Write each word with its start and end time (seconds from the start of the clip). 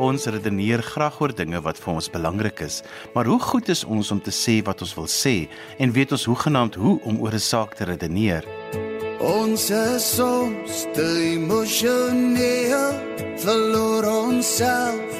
Ons 0.00 0.24
redeneer 0.24 0.80
graag 0.80 1.18
oor 1.20 1.34
dinge 1.36 1.60
wat 1.60 1.76
vir 1.76 1.92
ons 1.92 2.08
belangrik 2.08 2.62
is, 2.64 2.80
maar 3.12 3.28
hoe 3.28 3.38
goed 3.40 3.68
is 3.68 3.84
ons 3.84 4.10
om 4.10 4.20
te 4.24 4.32
sê 4.32 4.62
wat 4.64 4.80
ons 4.80 4.94
wil 4.96 5.08
sê 5.10 5.48
en 5.78 5.92
weet 5.92 6.14
ons 6.16 6.24
hoe 6.24 6.36
genaamd 6.46 6.78
hoe 6.80 6.96
om 7.04 7.20
oor 7.20 7.34
'n 7.34 7.38
saak 7.38 7.74
te 7.76 7.84
redeneer? 7.84 8.44
Ons 9.20 9.70
is 9.70 10.14
soms 10.16 10.86
te 10.94 11.06
emosioneel, 11.36 12.94
verloor 13.36 14.04
onsself, 14.04 15.12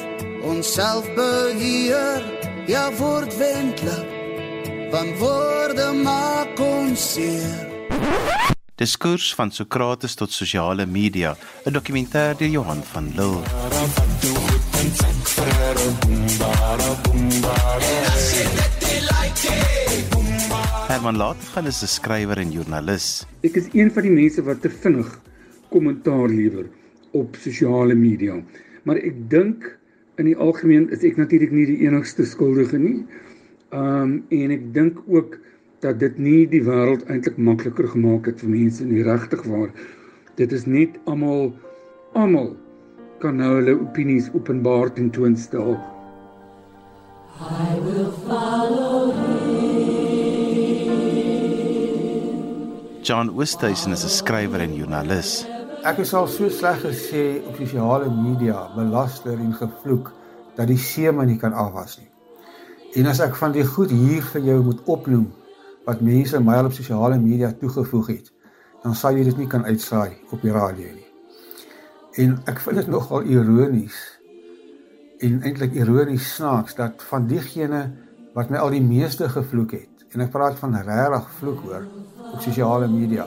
onsself 0.43 1.05
beheer, 1.15 2.23
ja 2.67 2.91
word 2.97 3.37
wendlik, 3.37 4.09
van 4.91 5.17
woorde 5.19 5.93
maak 5.93 6.59
ons 6.59 7.13
seer. 7.13 7.69
Diskurs 8.77 9.35
van 9.35 9.51
Sokrates 9.53 10.15
tot 10.15 10.33
sosiale 10.33 10.87
media, 10.87 11.37
'n 11.67 11.73
dokumentêr 11.73 12.35
deur 12.37 12.49
Johan 12.49 12.83
van 12.83 13.13
Lille. 13.15 14.32
Herman 20.89 21.17
Laatgan 21.17 21.67
is 21.67 21.83
'n 21.83 21.89
skrywer 21.89 22.39
en 22.39 22.51
joernalis. 22.53 23.27
Ek 23.41 23.57
is 23.57 23.69
een 23.73 23.91
van 23.91 24.03
die 24.03 24.13
mense 24.13 24.43
wat 24.43 24.61
te 24.61 24.71
vinnig 24.71 25.09
kommentaar 25.69 26.29
lewer 26.29 26.67
op 27.11 27.37
sosiale 27.37 27.95
media. 27.95 28.37
Maar 28.85 28.97
ek 28.97 29.31
dink 29.31 29.79
in 30.21 30.29
die 30.29 30.37
algemeen 30.37 30.91
is 30.91 31.05
ek 31.05 31.17
natuurlik 31.17 31.51
nie 31.51 31.67
die 31.67 31.81
enigste 31.87 32.25
skuldige 32.25 32.79
nie. 32.79 33.07
Um 33.73 34.25
en 34.29 34.51
ek 34.51 34.75
dink 34.75 35.01
ook 35.09 35.39
dat 35.81 35.99
dit 35.99 36.19
nie 36.19 36.47
die 36.47 36.63
wêreld 36.63 37.07
eintlik 37.09 37.39
makliker 37.39 37.89
gemaak 37.89 38.27
het 38.27 38.41
vir 38.45 38.51
mense 38.51 38.85
nie 38.85 39.03
regtig 39.03 39.43
waar. 39.49 39.73
Dit 40.37 40.53
is 40.53 40.67
net 40.67 41.01
almal 41.05 41.55
almal 42.13 42.53
kan 43.23 43.39
nou 43.39 43.53
hulle 43.61 43.77
opinies 43.79 44.31
openbaar 44.35 44.91
tentoonstel. 44.97 45.77
I 47.41 47.79
will 47.87 48.11
follow 48.27 49.13
John 53.03 53.29
Oosthuizen 53.35 53.93
is 53.93 54.05
'n 54.05 54.09
skrywer 54.09 54.61
en 54.61 54.75
joernalis. 54.75 55.47
Ek 55.85 55.99
is 55.99 56.15
al 56.15 56.27
so 56.27 56.49
sleg 56.49 56.79
gesê 56.81 57.43
op 57.49 57.57
sosiale 57.57 58.11
media, 58.11 58.71
belaster 58.77 59.39
en 59.39 59.53
gevloek 59.53 60.13
dat 60.57 60.67
die 60.67 60.79
see 60.79 61.13
my 61.13 61.25
nie 61.25 61.37
kan 61.37 61.53
afwas 61.53 61.99
nie. 61.99 62.11
En 62.95 63.07
as 63.07 63.21
ek 63.21 63.35
van 63.35 63.53
die 63.53 63.67
goed 63.67 63.91
hier 63.91 64.23
vir 64.23 64.43
jou 64.43 64.63
moet 64.63 64.81
opnoem 64.85 65.33
wat 65.85 66.01
mense 66.01 66.41
my 66.41 66.55
al 66.55 66.67
op 66.67 66.73
sosiale 66.73 67.19
media 67.19 67.53
toegevoeg 67.53 68.07
het, 68.07 68.33
dan 68.83 68.95
sal 68.95 69.17
jy 69.17 69.25
dit 69.25 69.39
nie 69.39 69.47
kan 69.47 69.65
uitsaai 69.65 70.13
op 70.31 70.41
die 70.43 70.53
radio 70.53 70.87
nie. 70.95 71.02
En 72.13 72.35
ek 72.45 72.59
vind 72.61 72.77
dit 72.77 72.89
nogal 72.93 73.23
ironies 73.25 73.99
en 75.25 75.39
eintlik 75.41 75.73
ironies 75.79 76.35
snaaks 76.35 76.75
dat 76.77 77.03
van 77.09 77.25
diegene 77.27 77.87
wat 78.35 78.51
my 78.53 78.59
al 78.61 78.75
die 78.75 78.83
meeste 78.85 79.29
gevloek 79.33 79.73
het 79.79 80.05
en 80.13 80.21
ek 80.21 80.33
praat 80.35 80.59
van 80.61 80.77
regtig 80.77 81.31
vloek 81.39 81.63
hoor 81.65 81.87
op 82.35 82.43
sosiale 82.45 82.89
media 82.93 83.25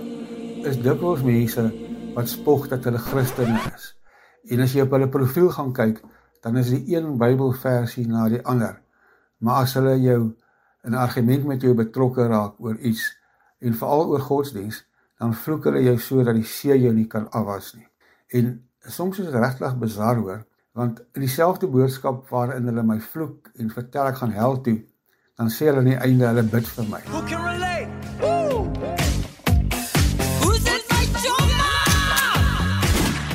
is 0.69 0.77
dikwels 0.81 1.23
mense 1.25 1.63
wat 2.13 2.29
spog 2.29 2.67
dat 2.69 2.85
hulle 2.85 3.01
Christene 3.01 3.57
is. 3.73 3.87
En 4.53 4.61
as 4.61 4.75
jy 4.77 4.85
op 4.85 4.93
hulle 4.93 5.09
profiel 5.09 5.49
gaan 5.55 5.73
kyk, 5.73 6.03
dan 6.45 6.57
is 6.61 6.69
die 6.69 6.93
een 6.93 7.17
Bybelversie 7.17 8.05
na 8.07 8.27
die 8.29 8.43
ander. 8.45 8.77
Maar 9.41 9.65
as 9.65 9.73
hulle 9.77 9.95
jou 10.01 10.35
'n 10.85 10.93
argument 10.93 11.45
met 11.45 11.61
jou 11.61 11.73
betrokke 11.73 12.27
raak 12.27 12.61
oor 12.61 12.77
iets 12.77 13.17
en 13.59 13.73
veral 13.73 14.07
oor 14.13 14.21
godsdiens, 14.21 14.85
dan 15.17 15.33
vloek 15.33 15.63
hulle 15.63 15.83
jou 15.83 15.97
so 15.97 16.23
dat 16.23 16.35
die 16.35 16.45
see 16.45 16.77
jou 16.77 16.93
nie 16.93 17.07
kan 17.07 17.29
afwas 17.31 17.73
nie. 17.73 17.87
En 18.27 18.61
soms 18.87 19.19
is 19.19 19.33
regtig 19.33 19.77
bizar 19.79 20.19
hoor, 20.21 20.45
want 20.73 20.99
in 21.15 21.23
dieselfde 21.25 21.67
boodskap 21.67 22.27
waarin 22.29 22.67
hulle 22.69 22.83
my 22.83 22.99
vloek 22.99 23.51
en 23.59 23.71
vertel 23.71 24.11
ek 24.11 24.21
gaan 24.21 24.35
hel 24.35 24.61
toe, 24.61 24.79
dan 25.39 25.49
sê 25.49 25.69
hulle 25.69 25.83
aan 25.83 25.93
die 25.93 25.99
einde 25.99 26.27
hulle 26.31 26.43
bid 26.43 26.67
vir 26.77 26.91
my. 26.91 27.01
Who 27.11 27.23
can 27.29 27.43
relate? 27.43 27.65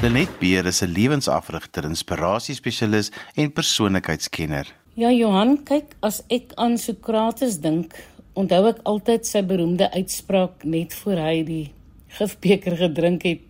Lenet 0.01 0.39
Beer 0.41 0.65
is 0.65 0.81
'n 0.83 0.95
lewensafrigter, 0.97 1.85
inspirasiespesialis 1.85 3.11
en 3.35 3.53
persoonlikheidskenner. 3.53 4.67
Ja 4.95 5.11
Johan, 5.11 5.63
kyk, 5.65 5.93
as 6.01 6.23
ek 6.29 6.53
aan 6.57 6.79
Sokrates 6.79 7.61
dink, 7.61 7.93
onthou 8.33 8.69
ek 8.69 8.81
altyd 8.85 9.27
sy 9.27 9.43
beroemde 9.43 9.91
uitspraak 9.93 10.65
net 10.65 10.95
voor 10.95 11.21
hy 11.21 11.45
die 11.45 11.73
gifbeker 12.17 12.77
gedrink 12.77 13.23
het 13.29 13.50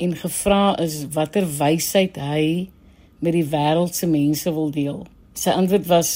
en 0.00 0.16
gevra 0.16 0.74
is 0.80 1.04
watter 1.14 1.46
wysheid 1.58 2.16
hy 2.20 2.68
met 3.20 3.36
die 3.36 3.44
wêreld 3.44 3.94
se 3.96 4.08
mense 4.08 4.52
wil 4.52 4.70
deel. 4.72 5.02
Sy 5.36 5.52
antwoord 5.52 5.88
was 5.90 6.12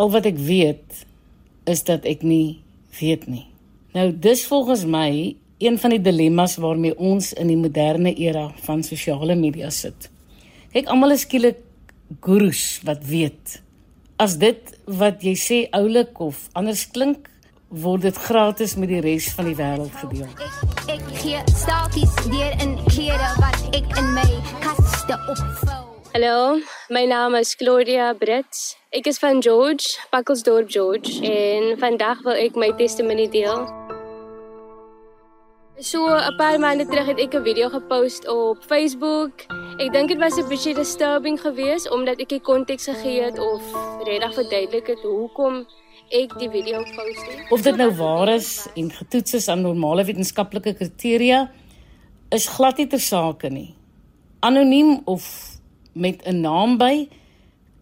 al 0.00 0.12
wat 0.14 0.28
ek 0.28 0.38
weet 0.40 1.04
is 1.68 1.84
dat 1.84 2.06
ek 2.08 2.24
nie 2.24 2.62
weet 3.00 3.26
nie. 3.28 3.46
Nou 3.96 4.10
dis 4.12 4.44
volgens 4.48 4.84
my 4.88 5.36
een 5.58 5.78
van 5.80 5.94
die 5.94 6.02
dilemma's 6.02 6.56
waarmee 6.60 6.96
ons 6.96 7.32
in 7.32 7.48
die 7.52 7.60
moderne 7.60 8.12
era 8.12 8.48
van 8.66 8.82
sosiale 8.84 9.36
media 9.36 9.70
sit. 9.72 10.10
Kyk, 10.72 10.88
almal 10.92 11.14
is 11.16 11.24
skielik 11.24 11.62
gurus 12.24 12.80
wat 12.84 13.04
weet. 13.08 13.60
As 14.20 14.36
dit 14.40 14.72
wat 14.84 15.24
jy 15.24 15.32
sê 15.40 15.58
oulik 15.76 16.20
of 16.20 16.46
anders 16.56 16.84
klink, 16.92 17.30
word 17.68 18.02
dit 18.02 18.16
gratis 18.16 18.76
met 18.76 18.88
die 18.88 19.00
res 19.00 19.28
van 19.34 19.48
die 19.50 19.56
wêreld 19.58 19.94
gedeel. 20.02 20.28
Ek, 20.38 20.54
ek 20.94 21.08
gee 21.20 21.42
staaltjies 21.50 22.14
deur 22.30 22.54
in 22.62 22.76
klere 22.86 23.32
wat 23.40 23.76
ek 23.76 23.90
in 23.98 24.12
my 24.14 24.28
kaste 24.62 25.18
opvou. 25.26 25.82
Hallo, 26.16 26.60
my 26.88 27.04
naam 27.04 27.34
is 27.36 27.54
Claudia 27.58 28.14
Brits. 28.16 28.76
Ek 28.94 29.10
is 29.10 29.18
van 29.20 29.42
George, 29.42 29.98
Pakkelsdorp 30.10 30.70
George 30.72 31.18
en 31.26 31.74
vandag 31.82 32.22
wil 32.24 32.38
ek 32.46 32.56
my 32.56 32.70
testimonie 32.78 33.28
deel. 33.28 33.66
So 35.78 36.08
'n 36.08 36.36
paar 36.36 36.58
maande 36.58 36.86
terug 36.86 37.06
het 37.06 37.18
ek 37.20 37.34
'n 37.34 37.42
video 37.44 37.68
gepost 37.68 38.28
op 38.28 38.56
Facebook. 38.64 39.44
Ek 39.76 39.92
dink 39.92 40.08
dit 40.08 40.18
was 40.18 40.36
'n 40.38 40.48
bietjie 40.48 40.74
disturbing 40.74 41.40
geweest 41.40 41.90
omdat 41.90 42.20
ek 42.20 42.28
die 42.28 42.40
konteks 42.40 42.84
gegee 42.84 43.22
het 43.22 43.38
of 43.38 43.62
regtig 44.04 44.34
verduidelik 44.34 44.86
het 44.86 45.02
hoekom 45.02 45.66
ek 46.08 46.38
die 46.38 46.50
video 46.50 46.78
post 46.78 47.26
het. 47.28 47.50
Of 47.50 47.60
dit 47.60 47.76
nou 47.76 47.90
waar 47.94 48.28
is 48.28 48.66
en 48.74 48.90
getoets 48.90 49.34
is 49.34 49.48
aan 49.48 49.60
normale 49.60 50.04
wetenskaplike 50.04 50.74
kriteria 50.74 51.50
is 52.28 52.48
glad 52.48 52.76
nie 52.76 52.86
ter 52.86 53.00
sake 53.00 53.48
nie. 53.48 53.74
Anoniem 54.40 55.00
of 55.04 55.50
met 55.92 56.24
'n 56.24 56.40
naam 56.40 56.78
by 56.78 57.08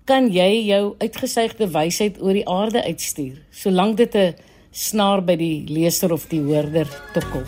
kan 0.05 0.33
jy 0.33 0.67
jou 0.67 0.95
uitgesuigde 0.99 1.71
wysheid 1.71 2.23
oor 2.23 2.33
die 2.33 2.49
aarde 2.49 2.85
uitstuur 2.85 3.39
solank 3.51 3.97
dit 3.97 4.15
'n 4.15 4.35
snaar 4.75 5.23
by 5.23 5.37
die 5.39 5.65
leser 5.71 6.13
of 6.13 6.27
die 6.29 6.43
hoorder 6.43 6.89
tokkel. 7.15 7.45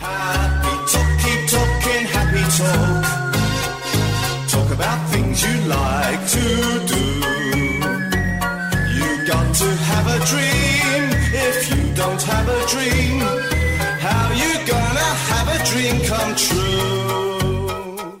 Talk 4.47 4.71
about 4.71 4.99
things 5.11 5.43
you 5.43 5.55
like 5.67 6.23
to 6.31 6.45
do. 6.87 7.03
You 8.95 9.09
got 9.27 9.47
to 9.59 9.69
have 9.91 10.07
a 10.07 10.19
dream. 10.31 11.03
If 11.35 11.69
you 11.69 11.93
don't 11.93 12.23
have 12.23 12.47
a 12.47 12.61
dream, 12.71 13.19
how 13.99 14.31
you 14.31 14.53
gonna 14.65 15.09
have 15.29 15.47
a 15.51 15.59
dream 15.67 15.99
come 16.07 16.33
true? 16.35 16.87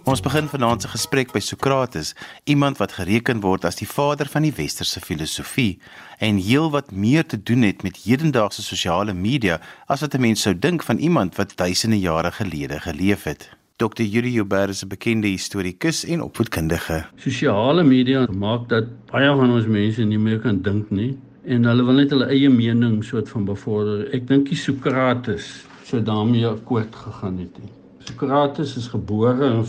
Ons 0.07 0.21
begin 0.23 0.47
vanaand 0.47 0.81
se 0.81 0.87
gesprek 0.91 1.31
by 1.35 1.39
Sokrates, 1.43 2.13
iemand 2.43 2.77
wat 2.79 2.93
gereken 2.99 3.41
word 3.43 3.65
as 3.67 3.79
die 3.79 3.87
vader 3.87 4.27
van 4.31 4.45
die 4.45 4.53
westerse 4.55 5.01
filosofie 5.03 5.79
en 6.17 6.37
heel 6.37 6.71
wat 6.71 6.91
meer 6.91 7.25
te 7.25 7.43
doen 7.43 7.61
het 7.61 7.83
met 7.83 7.99
hedendaagse 8.03 8.63
sosiale 8.63 9.13
media 9.13 9.59
as 9.85 10.01
wat 10.01 10.13
'n 10.13 10.21
mens 10.21 10.41
sou 10.41 10.59
dink 10.59 10.83
van 10.83 10.97
iemand 10.97 11.35
wat 11.35 11.57
duisende 11.57 11.99
jare 11.99 12.31
gelede 12.31 12.79
geleef 12.79 13.23
het. 13.23 13.49
Dr. 13.75 14.01
Yuri 14.01 14.31
Joubert 14.31 14.69
is 14.69 14.83
'n 14.83 14.87
bekende 14.87 15.27
historikus 15.27 16.05
en 16.05 16.21
opvoedkundige. 16.21 17.05
Sosiale 17.15 17.83
media 17.83 18.27
maak 18.31 18.69
dat 18.69 18.85
baie 19.11 19.35
van 19.35 19.51
ons 19.51 19.65
mense 19.65 20.03
nie 20.03 20.19
meer 20.19 20.39
kan 20.39 20.61
dink 20.61 20.89
nie 20.89 21.17
en 21.45 21.63
hulle 21.63 21.83
wil 21.83 21.93
net 21.93 22.09
hulle 22.09 22.25
eie 22.25 22.49
mening 22.49 23.03
soort 23.03 23.29
van 23.29 23.45
bevorder. 23.45 24.13
Ek 24.13 24.27
dink 24.27 24.49
die 24.49 24.57
Sokrates 24.57 25.65
sou 25.83 26.03
daarmee 26.03 26.47
akkoord 26.47 26.95
gegaan 26.95 27.37
het. 27.37 27.55
Sokrates 27.99 28.75
is 28.77 28.87
gebore 28.87 29.45
in 29.45 29.65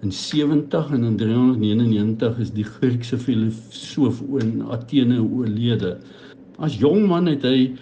470 0.00 0.92
en 0.92 1.04
in 1.04 1.16
399 1.16 2.38
is 2.38 2.52
die 2.54 2.64
Griekse 2.64 3.18
filosoof 3.18 4.20
in 4.38 4.62
Athene 4.70 5.18
oorlede. 5.22 5.96
As 6.62 6.78
jong 6.78 7.08
man 7.10 7.26
het 7.26 7.42
hy 7.46 7.72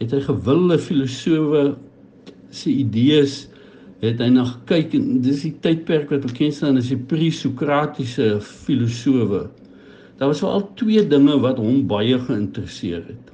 het 0.00 0.12
hy 0.12 0.22
gewilde 0.24 0.78
filosowe 0.80 1.66
se 2.52 2.72
idees 2.72 3.44
het 4.00 4.20
hy 4.20 4.30
na 4.32 4.44
gekyk 4.48 4.96
en 4.96 5.20
dis 5.24 5.44
die 5.44 5.54
tydperk 5.64 6.12
wat 6.12 6.24
bekend 6.24 6.56
staan 6.56 6.80
as 6.80 6.90
die 6.92 7.00
pre-sokratiese 7.10 8.36
filosowe. 8.44 9.46
Daar 10.16 10.32
was 10.32 10.40
veral 10.40 10.64
twee 10.80 11.04
dinge 11.08 11.36
wat 11.44 11.60
hom 11.60 11.84
baie 11.88 12.16
geïnteresseer 12.24 13.04
het. 13.04 13.25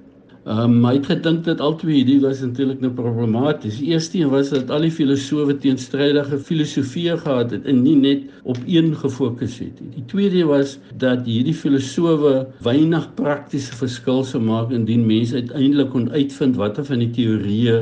Ehm 0.42 0.72
um, 0.74 0.86
hy 0.88 0.96
het 0.96 1.04
gedink 1.06 1.44
dat 1.46 1.60
al 1.62 1.76
twee 1.78 2.00
hierdie 2.00 2.18
was 2.18 2.40
eintlik 2.42 2.80
nou 2.82 2.88
problematies. 2.96 3.76
Die 3.78 3.92
eerste 3.94 4.18
een 4.18 4.30
was 4.32 4.48
dat 4.50 4.72
al 4.74 4.82
die 4.82 4.90
filosofe 4.90 5.54
teenstrydige 5.62 6.38
filosofieë 6.48 7.14
gehad 7.20 7.54
het 7.54 7.68
en 7.70 7.78
nie 7.84 7.94
net 7.94 8.24
op 8.42 8.58
een 8.66 8.88
gefokus 8.98 9.60
het 9.62 9.78
nie. 9.78 9.92
Die 10.00 10.04
tweede 10.10 10.42
was 10.48 10.72
dat 10.98 11.22
hierdie 11.30 11.54
filosofe 11.54 12.32
weinig 12.66 13.06
praktiese 13.14 13.78
verskil 13.84 14.24
sou 14.26 14.42
maak 14.42 14.74
indien 14.74 15.06
mense 15.06 15.38
uiteindelik 15.44 15.94
kon 15.94 16.10
uitvind 16.10 16.58
watter 16.58 16.90
van 16.90 17.06
die 17.06 17.12
teorieë 17.20 17.78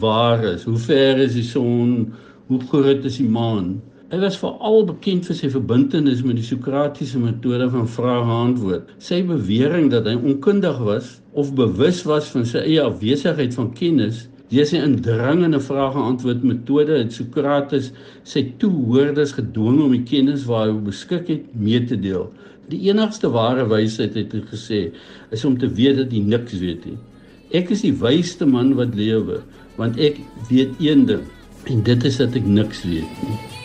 waar 0.00 0.48
is. 0.54 0.64
Hoe 0.64 0.80
ver 0.88 1.20
is 1.26 1.36
die 1.36 1.44
son? 1.44 2.08
Hoe 2.48 2.62
groot 2.72 3.04
is 3.04 3.20
die 3.20 3.28
maan? 3.28 3.82
Hy 4.08 4.16
was 4.22 4.38
veral 4.40 4.86
bekend 4.88 5.26
vir 5.28 5.36
sy 5.36 5.50
verbintenis 5.52 6.22
met 6.24 6.38
die 6.38 6.44
Sokratiese 6.46 7.18
metode 7.20 7.66
van 7.68 7.88
vraag-antwoord. 7.92 8.94
Sy 9.04 9.18
bewering 9.28 9.90
dat 9.92 10.06
hy 10.08 10.14
onkundig 10.16 10.78
was 10.80 11.10
of 11.36 11.50
bewus 11.58 11.98
was 12.08 12.30
van 12.32 12.46
sy 12.48 12.62
eie 12.62 12.80
afwesigheid 12.80 13.52
van 13.58 13.68
kennis 13.76 14.22
deur 14.48 14.64
sy 14.70 14.80
indringende 14.80 15.60
vraag-antwoord 15.60 16.46
metode 16.48 16.96
het 17.02 17.12
Sokrates 17.12 17.90
sy 18.24 18.46
toehoorders 18.62 19.34
gedwing 19.36 19.82
om 19.84 19.92
die 19.92 20.00
kennis 20.08 20.48
waar 20.48 20.70
hy 20.70 20.78
beskik 20.88 21.28
het 21.28 21.52
mee 21.52 21.84
te 21.84 22.00
deel. 22.00 22.30
Die 22.72 22.80
enigste 22.88 23.28
ware 23.36 23.68
wysheid 23.68 24.16
het 24.16 24.32
hy 24.32 24.40
gesê 24.48 24.80
is 25.36 25.44
om 25.44 25.60
te 25.60 25.68
weet 25.68 26.00
dat 26.00 26.16
jy 26.16 26.24
niks 26.24 26.56
weet 26.64 26.88
nie. 26.88 26.96
Ek 27.52 27.76
is 27.76 27.84
die 27.84 27.92
wysste 28.00 28.48
man 28.48 28.72
wat 28.80 28.96
lewe 28.96 29.42
want 29.76 30.00
ek 30.00 30.16
weet 30.48 30.80
een 30.80 31.04
ding 31.12 31.28
en 31.68 31.84
dit 31.84 32.08
is 32.08 32.20
dat 32.24 32.40
ek 32.40 32.48
niks 32.48 32.86
weet 32.88 33.24
nie. 33.28 33.57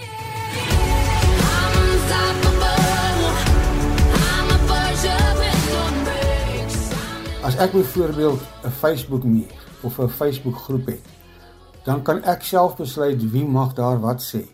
As 7.43 7.57
ek 7.59 7.73
byvoorbeeld 7.75 8.39
'n 8.63 8.69
Facebook 8.69 9.23
muur 9.23 9.51
of 9.83 9.99
'n 9.99 10.07
Facebook 10.07 10.55
groep 10.55 10.85
het, 10.85 11.01
dan 11.83 12.01
kan 12.01 12.23
ek 12.23 12.41
self 12.43 12.75
besluit 12.75 13.31
wie 13.31 13.45
mag 13.45 13.73
daar 13.73 13.99
wat 13.99 14.21
sê. 14.23 14.47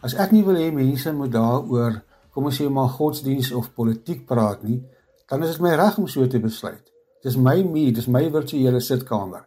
As 0.00 0.14
ek 0.14 0.30
nie 0.30 0.44
wil 0.44 0.54
hê 0.54 0.72
mense 0.72 1.12
moet 1.12 1.32
daaroor, 1.32 2.02
kom 2.30 2.44
ons 2.44 2.60
sê 2.60 2.68
maar 2.68 2.88
godsdiens 2.88 3.52
of 3.52 3.74
politiek 3.74 4.26
praat 4.26 4.62
nie, 4.62 4.82
dan 5.26 5.42
is 5.42 5.50
dit 5.50 5.60
my 5.60 5.74
reg 5.74 5.98
om 5.98 6.06
so 6.06 6.26
te 6.26 6.40
besluit. 6.40 6.92
Dis 7.22 7.36
my 7.36 7.62
muur, 7.62 7.92
dis 7.92 8.06
my 8.06 8.30
virtuele 8.30 8.80
sitkamer. 8.80 9.44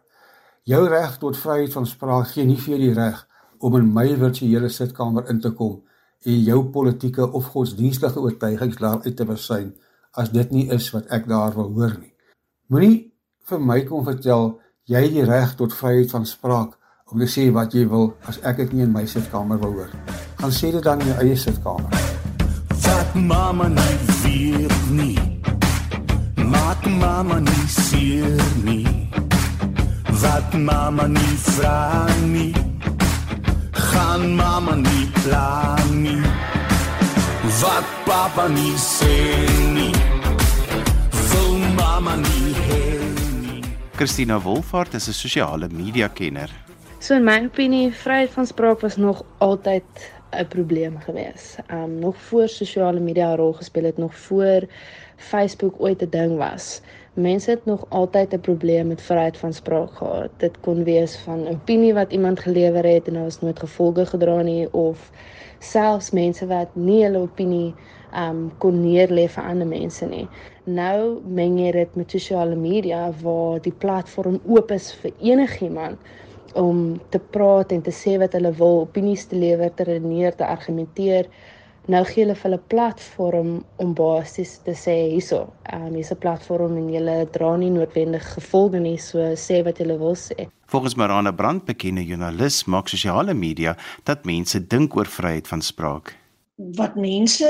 Jou 0.62 0.88
reg 0.88 1.18
tot 1.18 1.36
vryheid 1.36 1.72
van 1.72 1.86
spraak 1.86 2.26
gee 2.26 2.44
nie 2.44 2.60
vir 2.60 2.78
die 2.78 2.94
reg 2.94 3.26
om 3.58 3.76
in 3.76 3.92
my 3.92 4.16
virtuele 4.16 4.68
sitkamer 4.68 5.28
in 5.28 5.40
te 5.40 5.50
kom 5.50 5.82
en 6.22 6.42
jou 6.44 6.64
politieke 6.64 7.32
of 7.32 7.44
godsdienstige 7.44 8.20
oortuigings 8.20 8.76
daar 8.76 9.02
uit 9.02 9.16
te 9.16 9.24
besyn 9.24 9.74
as 10.12 10.30
dit 10.30 10.50
nie 10.50 10.70
is 10.70 10.90
wat 10.90 11.06
ek 11.06 11.28
daar 11.28 11.54
wil 11.54 11.72
hoor 11.72 11.98
nie. 12.00 12.13
Moenie 12.72 13.12
vir 13.44 13.60
my 13.60 13.82
kom 13.84 14.06
vertel 14.06 14.54
jy 14.88 15.02
het 15.04 15.12
die 15.12 15.24
reg 15.28 15.50
tot 15.58 15.74
vryheid 15.76 16.12
van 16.14 16.22
spraak 16.24 16.70
om 17.12 17.20
te 17.20 17.26
sê 17.28 17.42
wat 17.52 17.74
jy 17.76 17.82
wil 17.90 18.06
as 18.24 18.38
ek 18.40 18.62
dit 18.62 18.72
nie 18.72 18.86
in 18.86 18.94
my 18.94 19.02
sitkamer 19.04 19.58
wil 19.60 19.74
hoor. 19.76 19.90
Gaan 20.40 20.54
sê 20.58 20.70
dit 20.72 20.80
dan 20.86 21.02
in 21.04 21.10
jou 21.10 21.16
eie 21.26 21.36
sitkamer. 21.36 21.92
Fat 22.80 23.12
mama 23.20 23.68
nie 23.68 23.98
vir 24.22 24.78
nie. 24.96 25.26
Maak 26.40 26.88
mama 26.88 27.36
nie 27.44 27.68
seer 27.68 28.40
nie. 28.64 28.88
Wat 30.24 30.56
mama 30.56 31.04
nie 31.12 31.36
vra 31.50 32.08
nie. 32.32 32.54
Gaan 33.90 34.30
mama 34.40 34.78
nie 34.80 35.04
plan 35.20 35.92
nie. 36.00 36.22
Wat 37.60 37.92
papa 38.08 38.48
nie 38.48 38.72
sê 38.80 39.20
nie. 39.76 39.93
Mama 42.04 42.20
nie 42.20 43.62
Christina 43.96 44.36
Wolfhard 44.40 44.94
is 44.94 45.08
'n 45.08 45.12
sosiale 45.12 45.68
media 45.68 46.08
kenner. 46.08 46.50
So 46.98 47.14
in 47.14 47.24
my 47.24 47.44
opinie, 47.44 47.92
vryheid 47.92 48.30
van 48.30 48.46
spraak 48.46 48.80
was 48.80 48.96
nog 48.96 49.24
altyd 49.38 49.88
'n 50.30 50.46
probleem 50.48 50.98
gewees. 50.98 51.56
Um 51.72 51.98
nog 51.98 52.16
voor 52.16 52.48
sosiale 52.48 53.00
media 53.00 53.32
'n 53.32 53.36
rol 53.36 53.52
gespeel 53.52 53.84
het, 53.84 53.96
nog 53.96 54.14
voor 54.16 54.66
Facebook 55.16 55.74
ooit 55.78 56.02
'n 56.02 56.10
ding 56.10 56.36
was. 56.36 56.80
Mense 57.14 57.50
het 57.50 57.64
nog 57.64 57.86
altyd 57.88 58.32
'n 58.34 58.40
probleem 58.40 58.86
met 58.86 59.02
vryheid 59.02 59.36
van 59.36 59.52
spraak 59.52 59.96
gehad. 59.96 60.30
Dit 60.36 60.60
kon 60.60 60.84
wees 60.84 61.16
van 61.16 61.48
opinie 61.48 61.94
wat 61.94 62.12
iemand 62.12 62.40
gelewer 62.40 62.84
het 62.84 63.06
en 63.06 63.14
daar 63.14 63.22
was 63.22 63.40
nooit 63.40 63.58
gevolge 63.58 64.06
gedra 64.06 64.42
nie 64.42 64.72
of 64.72 65.10
selfs 65.58 66.10
mense 66.10 66.46
wat 66.46 66.68
nie 66.74 67.02
hulle 67.04 67.18
opinie 67.18 67.74
um 68.14 68.50
kon 68.62 68.80
neerlê 68.82 69.26
vir 69.28 69.44
ander 69.44 69.68
mense 69.68 70.06
nie. 70.06 70.26
Nou 70.66 71.20
meng 71.26 71.58
jy 71.60 71.72
dit 71.76 71.96
met 71.98 72.14
sosiale 72.16 72.56
media 72.56 73.08
waar 73.22 73.60
die 73.64 73.74
platform 73.84 74.40
oop 74.44 74.70
is 74.74 74.92
vir 75.02 75.12
enigiemand 75.32 75.98
om 76.54 77.00
te 77.10 77.18
praat 77.18 77.74
en 77.74 77.82
te 77.82 77.92
sê 77.92 78.14
wat 78.22 78.36
hulle 78.38 78.54
wil, 78.54 78.84
opinies 78.86 79.26
te 79.26 79.36
lewer, 79.36 79.72
te 79.74 79.86
redeneer, 79.88 80.36
te 80.38 80.46
argumenteer. 80.46 81.28
Nou 81.90 82.00
gee 82.08 82.22
hulle 82.22 82.36
vir 82.38 82.48
hulle 82.48 82.62
platform 82.72 83.50
om 83.82 83.92
basies 83.98 84.56
te 84.64 84.72
sê 84.78 84.94
hierso, 85.10 85.50
um 85.74 85.92
hier's 85.92 86.12
'n 86.12 86.22
platform 86.22 86.78
en 86.78 86.88
jy 86.88 87.26
dra 87.32 87.56
nie 87.56 87.70
noodwendig 87.70 88.24
gevolge 88.34 88.80
nie, 88.80 88.96
so 88.96 89.18
sê 89.34 89.62
wat 89.64 89.78
jy 89.78 89.86
wil 89.98 90.16
sê. 90.16 90.48
Volgens 90.66 90.94
Marana 90.94 91.32
Brand, 91.32 91.64
bekende 91.66 92.04
joernalis, 92.04 92.64
maak 92.64 92.88
sosiale 92.88 93.34
media 93.34 93.76
dat 94.04 94.24
mense 94.24 94.66
dink 94.66 94.96
oor 94.96 95.06
vryheid 95.06 95.46
van 95.46 95.60
spraak 95.60 96.23
wat 96.54 96.94
mense 96.94 97.48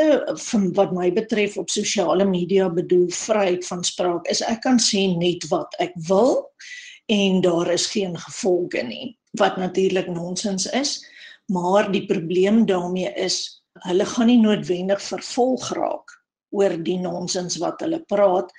van 0.48 0.70
wat 0.72 0.92
my 0.96 1.10
betref 1.12 1.58
op 1.60 1.70
sosiale 1.70 2.24
media 2.24 2.70
bedoel 2.72 3.10
vryheid 3.12 3.66
van 3.66 3.84
spraak 3.84 4.28
is 4.32 4.40
ek 4.40 4.62
kan 4.64 4.80
sê 4.80 5.04
net 5.18 5.44
wat 5.50 5.76
ek 5.84 5.92
wil 6.08 6.38
en 7.12 7.42
daar 7.44 7.68
is 7.74 7.86
geen 7.92 8.16
gevolge 8.16 8.82
nie 8.82 9.12
wat 9.40 9.58
natuurlik 9.60 10.08
nonsens 10.08 10.66
is 10.72 10.96
maar 11.52 11.90
die 11.92 12.06
probleem 12.08 12.64
daarmee 12.66 13.12
is 13.20 13.60
hulle 13.84 14.06
gaan 14.08 14.30
nie 14.32 14.40
noodwendig 14.40 15.02
vervolg 15.02 15.68
raak 15.76 16.16
oor 16.54 16.76
die 16.86 16.98
nonsens 17.02 17.58
wat 17.60 17.84
hulle 17.84 18.00
praat 18.08 18.52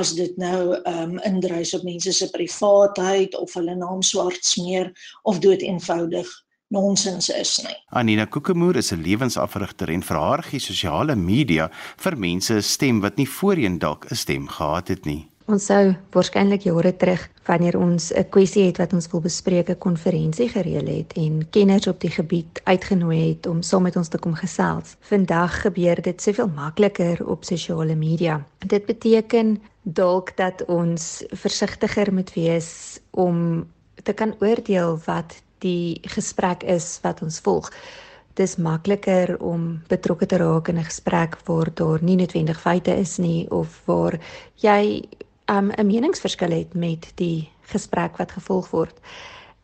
as 0.00 0.14
dit 0.16 0.34
nou 0.40 0.74
um, 0.88 1.18
indrys 1.28 1.74
op 1.76 1.84
mense 1.86 2.12
se 2.16 2.30
privaatheid 2.32 3.36
of 3.38 3.54
hulle 3.54 3.76
naam 3.78 4.02
swart 4.02 4.42
smeer 4.42 4.90
of 5.28 5.38
dood 5.44 5.62
eenvoudig 5.62 6.26
nonsens 6.72 7.28
is 7.28 7.58
nie. 7.66 7.76
Anina 7.88 8.24
Kokemoer 8.24 8.76
is 8.76 8.92
'n 8.92 9.02
lewensafrigter 9.02 9.90
en 9.90 10.02
vir 10.02 10.16
haar 10.16 10.42
gee 10.42 10.60
sosiale 10.60 11.16
media 11.16 11.70
vir 11.96 12.16
mense 12.16 12.54
'n 12.54 12.62
stem 12.62 13.00
wat 13.00 13.16
nie 13.16 13.28
voorheen 13.28 13.78
dalk 13.78 14.06
'n 14.10 14.14
stem 14.14 14.48
gehad 14.48 14.88
het 14.88 15.04
nie. 15.04 15.28
Ons 15.50 15.64
sou 15.66 15.94
waarskynlik 16.14 16.62
jare 16.62 16.92
terug 16.96 17.28
wanneer 17.48 17.78
ons 17.78 18.12
'n 18.14 18.28
kwessie 18.30 18.66
het 18.66 18.78
wat 18.78 18.92
ons 18.92 19.10
wil 19.10 19.20
bespreek 19.20 19.68
'n 19.68 19.78
konferensie 19.78 20.48
gereël 20.48 20.86
het 20.86 21.12
en 21.16 21.48
kenners 21.50 21.86
op 21.86 22.00
die 22.00 22.10
gebied 22.10 22.60
uitgenooi 22.64 23.28
het 23.28 23.46
om 23.46 23.62
saam 23.62 23.82
met 23.82 23.96
ons 23.96 24.08
te 24.08 24.18
kom 24.18 24.34
gesels. 24.34 24.96
Vandag 25.00 25.60
gebeur 25.60 26.02
dit 26.02 26.22
soveel 26.22 26.48
makliker 26.48 27.26
op 27.26 27.44
sosiale 27.44 27.94
media. 27.94 28.46
Dit 28.58 28.86
beteken 28.86 29.60
dalk 29.82 30.36
dat 30.36 30.64
ons 30.66 31.24
versigtiger 31.28 32.12
moet 32.14 32.32
wees 32.32 33.00
om 33.10 33.66
te 34.02 34.12
kan 34.12 34.34
oordeel 34.40 35.00
wat 35.04 35.42
die 35.62 36.00
gesprek 36.14 36.62
is 36.62 36.98
wat 37.02 37.22
ons 37.22 37.40
volg. 37.44 37.70
Dis 38.38 38.56
makliker 38.56 39.36
om 39.44 39.82
betrokke 39.88 40.26
te 40.26 40.38
raak 40.40 40.68
in 40.68 40.78
'n 40.78 40.88
gesprek 40.90 41.36
waar 41.46 41.70
daar 41.74 42.02
nie 42.02 42.16
noodwendig 42.16 42.60
feite 42.60 42.94
is 42.96 43.18
nie 43.18 43.50
of 43.50 43.82
waar 43.86 44.18
jy 44.56 45.04
um, 45.46 45.70
'n 45.70 45.86
meningsverskil 45.86 46.50
het 46.50 46.74
met 46.74 47.12
die 47.16 47.50
gesprek 47.72 48.16
wat 48.16 48.32
gevolg 48.32 48.70
word. 48.70 48.96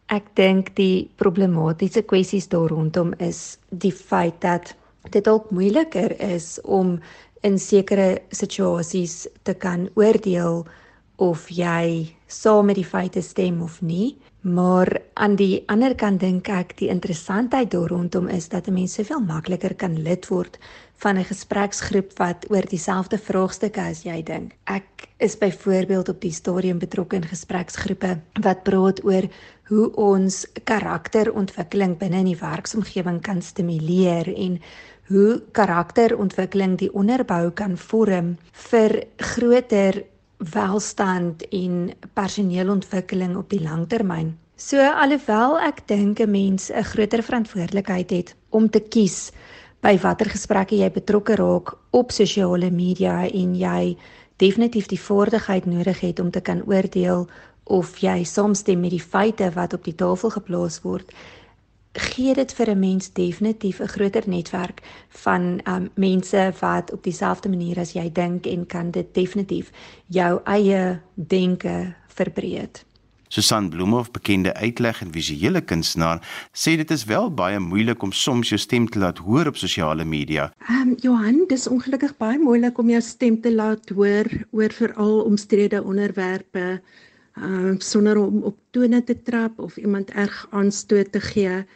Ek 0.09 0.25
dink 0.35 0.75
die 0.77 1.11
problematiese 1.17 2.03
kwessies 2.03 2.49
daar 2.49 2.69
rondom 2.69 3.13
is 3.19 3.59
die 3.71 3.93
feit 3.93 4.41
dat 4.41 4.75
dit 5.11 5.25
dalk 5.25 5.51
moeiliker 5.51 6.21
is 6.21 6.59
om 6.65 6.99
in 7.43 7.59
sekere 7.59 8.23
situasies 8.31 9.27
te 9.43 9.55
kan 9.55 9.89
oordeel 9.95 10.67
of 11.17 11.49
jy 11.51 12.15
saam 12.27 12.67
met 12.67 12.79
die 12.79 12.87
feite 12.87 13.23
stem 13.23 13.63
of 13.63 13.81
nie. 13.83 14.17
Maar 14.41 15.01
aan 15.15 15.35
die 15.35 15.63
ander 15.67 15.95
kant 15.99 16.21
dink 16.21 16.49
ek 16.49 16.77
die 16.79 16.89
interessantheid 16.93 17.73
daar 17.75 17.91
rondom 17.91 18.29
is 18.29 18.49
dat 18.49 18.69
'n 18.69 18.73
mens 18.73 18.95
soveel 18.95 19.21
makliker 19.21 19.75
kan 19.75 20.03
lid 20.03 20.29
word 20.29 20.59
van 20.97 21.19
'n 21.19 21.25
gespreksgroep 21.25 22.19
wat 22.19 22.47
oor 22.51 22.63
dieselfde 22.63 23.19
vraagstukke 23.19 23.81
as 23.81 24.03
jy 24.03 24.23
dink. 24.23 24.53
Ek 24.65 25.09
is 25.19 25.39
byvoorbeeld 25.39 26.09
op 26.09 26.21
die 26.21 26.33
stadium 26.33 26.79
betrokke 26.79 27.17
in 27.17 27.27
gespreksgroepe 27.27 28.21
wat 28.41 28.63
praat 28.63 29.05
oor 29.05 29.29
hoe 29.69 29.95
ons 29.97 30.47
karakterontwikkeling 30.65 31.99
binne 31.99 32.19
in 32.19 32.31
die 32.33 32.41
werksomgewing 32.41 33.21
kan 33.21 33.43
stimuleer 33.43 34.35
en 34.37 34.61
hoe 35.09 35.43
karakterontwikkeling 35.53 36.79
die 36.79 36.93
onderbou 36.95 37.51
kan 37.51 37.77
vorm 37.77 38.37
vir 38.53 39.05
groter 39.17 40.05
welstand 40.39 41.49
en 41.49 41.91
personeelontwikkeling 42.15 43.37
op 43.37 43.51
die 43.51 43.63
langtermyn. 43.63 44.37
So 44.57 44.83
alhoewel 44.83 45.59
ek 45.63 45.87
dink 45.87 46.21
'n 46.21 46.31
mens 46.31 46.71
'n 46.71 46.83
groter 46.83 47.23
verantwoordelikheid 47.23 48.11
het 48.11 48.37
om 48.51 48.71
te 48.71 48.81
kies 48.81 49.31
by 49.81 49.99
watter 49.99 50.31
gesprekke 50.31 50.77
jy 50.77 50.91
betrokke 50.91 51.35
raak 51.35 51.77
op 51.91 52.11
sosiale 52.11 52.71
media 52.71 53.27
en 53.27 53.55
jy 53.55 53.97
definitief 54.37 54.87
die 54.87 55.01
vaardigheid 55.01 55.67
nodig 55.67 56.01
het 56.01 56.21
om 56.21 56.31
te 56.31 56.41
kan 56.41 56.63
oordeel 56.67 57.29
of 57.65 57.99
jy 57.99 58.25
saamstem 58.25 58.81
met 58.81 58.91
die 58.91 59.03
feite 59.03 59.51
wat 59.55 59.73
op 59.73 59.85
die 59.85 59.95
tafel 59.95 60.31
geplaas 60.31 60.81
word 60.83 61.13
gee 61.99 62.35
dit 62.35 62.53
vir 62.53 62.71
'n 62.71 62.79
mens 62.79 63.13
definitief 63.13 63.81
'n 63.81 63.89
groter 63.89 64.23
netwerk 64.27 64.83
van 65.09 65.61
um, 65.65 65.91
mense 65.95 66.53
wat 66.61 66.93
op 66.93 67.03
dieselfde 67.03 67.49
manier 67.49 67.79
as 67.79 67.93
jy 67.93 68.13
dink 68.13 68.47
en 68.47 68.67
kan 68.67 68.91
dit 68.91 69.15
definitief 69.15 69.71
jou 70.07 70.41
eie 70.45 71.01
denke 71.15 71.95
verbreek. 72.07 72.87
Susan 73.29 73.69
Bloemhof, 73.69 74.11
bekende 74.11 74.55
uitleg 74.55 75.03
en 75.05 75.13
visuele 75.13 75.61
kunstenaar, 75.61 76.23
sê 76.53 76.77
dit 76.81 76.91
is 76.91 77.05
wel 77.05 77.29
baie 77.35 77.59
moeilik 77.61 78.03
om 78.03 78.13
soms 78.13 78.49
jou 78.49 78.59
stem 78.59 78.87
te 78.89 78.99
laat 78.99 79.19
hoor 79.19 79.47
op 79.47 79.57
sosiale 79.57 80.05
media. 80.05 80.53
Ehm 80.69 80.89
um, 80.89 80.95
Johan, 81.05 81.45
dis 81.49 81.69
ongelukkig 81.69 82.17
baie 82.17 82.39
moeilik 82.39 82.79
om 82.79 82.89
jou 82.89 83.03
stem 83.05 83.41
te 83.41 83.53
laat 83.53 83.89
hoor 83.89 84.25
oor 84.51 84.73
veral 84.73 85.21
omstrede 85.29 85.83
onderwerpe 85.83 86.81
uh 87.39 87.75
sonder 87.79 88.17
om 88.19 88.43
op 88.43 88.57
tone 88.71 89.05
te 89.05 89.23
trap 89.23 89.59
of 89.59 89.77
iemand 89.77 90.11
erg 90.11 90.47
aanstoot 90.51 91.13
te 91.13 91.21
gee. 91.21 91.67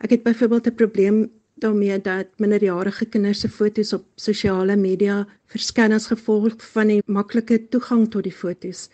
Ek 0.00 0.10
het 0.10 0.22
byvoorbeeld 0.22 0.66
'n 0.66 0.74
probleem 0.74 1.30
daarmee 1.60 2.00
dat 2.00 2.26
minderjarige 2.36 3.04
kinders 3.04 3.40
se 3.40 3.48
foto's 3.48 3.92
op 3.92 4.04
sosiale 4.14 4.76
media 4.76 5.26
verskyn 5.46 5.92
as 5.92 6.06
gevolg 6.06 6.54
van 6.72 6.86
die 6.86 7.02
maklike 7.06 7.68
toegang 7.68 8.08
tot 8.10 8.22
die 8.22 8.32
foto's. 8.32 8.88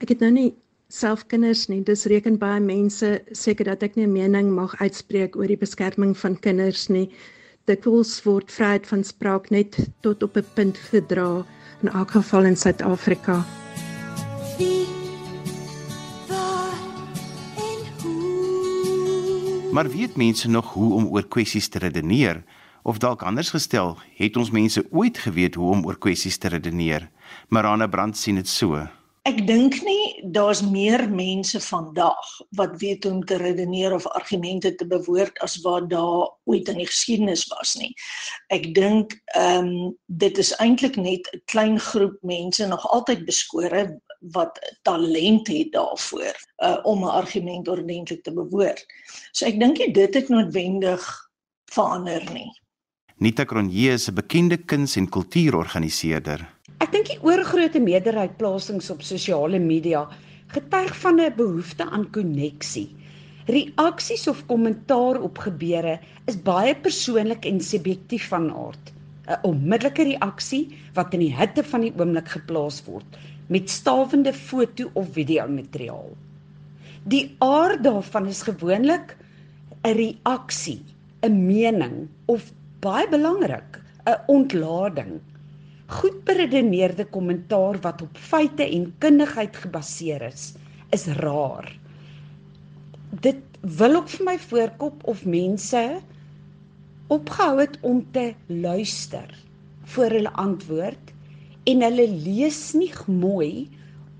Ek 0.00 0.08
het 0.08 0.20
nou 0.20 0.30
nie 0.30 0.54
self 0.88 1.26
kinders 1.26 1.66
nie. 1.68 1.82
Dis 1.82 2.04
reken 2.04 2.38
baie 2.38 2.60
mense 2.60 3.22
seker 3.32 3.64
dat 3.64 3.82
ek 3.82 3.96
nie 3.96 4.06
'n 4.06 4.12
mening 4.12 4.52
mag 4.54 4.76
uitspreek 4.80 5.36
oor 5.36 5.46
die 5.46 5.56
beskerming 5.56 6.16
van 6.16 6.38
kinders 6.40 6.88
nie. 6.88 7.10
Dikwels 7.66 8.22
word 8.24 8.50
vryheid 8.50 8.86
van 8.86 9.04
spraak 9.04 9.50
net 9.50 9.76
tot 10.00 10.22
op 10.22 10.36
'n 10.36 10.46
punt 10.54 10.78
verdra 10.78 11.44
in 11.82 11.88
elk 11.88 12.10
geval 12.10 12.44
in 12.44 12.56
Suid-Afrika. 12.56 13.61
Maar 19.72 19.88
weet 19.90 20.16
mense 20.16 20.48
nog 20.48 20.72
hoe 20.72 20.94
om 20.94 21.06
oor 21.06 21.28
kwessies 21.28 21.68
te 21.68 21.78
redeneer? 21.78 22.44
Of 22.82 22.98
dalk 22.98 23.22
anders 23.22 23.50
gestel, 23.50 23.96
het 24.16 24.36
ons 24.36 24.50
mense 24.50 24.84
ooit 24.90 25.18
geweet 25.18 25.54
hoe 25.54 25.70
om 25.70 25.86
oor 25.86 25.96
kwessies 25.98 26.36
te 26.38 26.48
redeneer? 26.48 27.08
Marana 27.48 27.86
Brand 27.86 28.16
sien 28.16 28.36
dit 28.36 28.48
so. 28.48 28.82
Ek 29.24 29.40
dink 29.48 29.78
nie 29.86 30.28
daar's 30.34 30.60
meer 30.60 31.06
mense 31.08 31.60
vandag 31.64 32.20
wat 32.58 32.76
weet 32.82 33.06
hoe 33.08 33.14
om 33.14 33.24
te 33.24 33.38
redeneer 33.40 33.94
of 33.96 34.06
argumente 34.12 34.74
te 34.74 34.86
bewoord 34.86 35.40
as 35.40 35.56
wat 35.64 35.88
daar 35.88 36.28
ooit 36.44 36.68
in 36.68 36.82
die 36.82 36.90
geskiedenis 36.90 37.46
was 37.56 37.72
nie. 37.80 37.94
Ek 38.52 38.74
dink 38.76 39.16
ehm 39.38 39.72
um, 39.72 39.92
dit 40.06 40.38
is 40.42 40.52
eintlik 40.60 41.00
net 41.00 41.32
'n 41.32 41.40
klein 41.48 41.80
groep 41.80 42.18
mense 42.20 42.66
nog 42.66 42.84
altyd 42.90 43.24
beskore 43.24 43.86
wat 44.30 44.58
talent 44.82 45.48
het 45.48 45.72
daarvoor 45.72 46.36
uh, 46.58 46.78
om 46.82 47.04
'n 47.04 47.10
argument 47.10 47.68
ordentlik 47.68 48.22
te 48.22 48.32
bewoord. 48.32 48.86
So 49.32 49.46
ek 49.46 49.58
dink 49.58 49.94
dit 49.94 50.14
het 50.14 50.28
noodwendig 50.28 51.30
verander 51.72 52.22
nie. 52.32 52.50
Nita 53.16 53.44
Cronje 53.44 53.92
is 53.92 54.08
'n 54.08 54.14
bekende 54.14 54.56
kuns- 54.56 54.96
en 54.96 55.08
kultuurorganiseerder. 55.08 56.48
Ek 56.78 56.92
dink 56.92 57.06
die 57.06 57.22
oorgrootste 57.22 57.80
meerderheid 57.80 58.36
plasings 58.36 58.90
op 58.90 59.02
sosiale 59.02 59.58
media 59.58 60.08
getuig 60.46 60.96
van 60.96 61.20
'n 61.20 61.34
behoefte 61.36 61.84
aan 61.90 62.10
koneksie. 62.10 62.94
Reaksies 63.46 64.28
of 64.28 64.46
kommentaar 64.46 65.20
op 65.20 65.38
gebeure 65.38 66.00
is 66.26 66.42
baie 66.42 66.74
persoonlik 66.74 67.44
en 67.44 67.60
subjektief 67.60 68.28
van 68.28 68.50
aard. 68.54 68.92
'n 69.28 69.38
Onmiddellike 69.42 70.02
reaksie 70.02 70.78
wat 70.94 71.12
in 71.14 71.20
die 71.20 71.36
hitte 71.36 71.64
van 71.64 71.80
die 71.80 71.92
oomblik 71.96 72.28
geplaas 72.28 72.84
word 72.84 73.06
met 73.46 73.70
stawende 73.70 74.32
foto 74.32 74.90
of 74.92 75.12
video 75.12 75.48
materiaal. 75.48 76.10
Die 77.02 77.34
aard 77.38 77.82
daarvan 77.84 78.26
is 78.26 78.42
gewoonlik 78.42 79.16
'n 79.82 79.94
reaksie, 79.96 80.82
'n 81.22 81.46
mening 81.46 82.08
of 82.26 82.52
baie 82.80 83.08
belangrik, 83.08 83.80
'n 84.06 84.18
ontlading 84.26 85.20
Goed 85.92 86.22
beredeneerde 86.24 87.04
kommentaar 87.04 87.76
wat 87.84 88.02
op 88.02 88.16
feite 88.16 88.64
en 88.64 88.86
kundigheid 88.98 89.56
gebaseer 89.56 90.22
is, 90.24 90.52
is 90.94 91.04
rar. 91.18 91.68
Dit 93.26 93.42
wil 93.60 93.98
ook 94.00 94.08
vir 94.08 94.24
my 94.24 94.36
voorkop 94.40 95.04
of 95.12 95.26
mense 95.28 95.82
opgehou 97.12 97.58
het 97.60 97.76
om 97.84 98.00
te 98.14 98.30
luister 98.46 99.34
voor 99.94 100.16
hulle 100.16 100.32
antwoord 100.40 101.12
en 101.64 101.82
hulle 101.82 102.08
lees 102.08 102.72
nie 102.74 102.92
mooi 103.06 103.68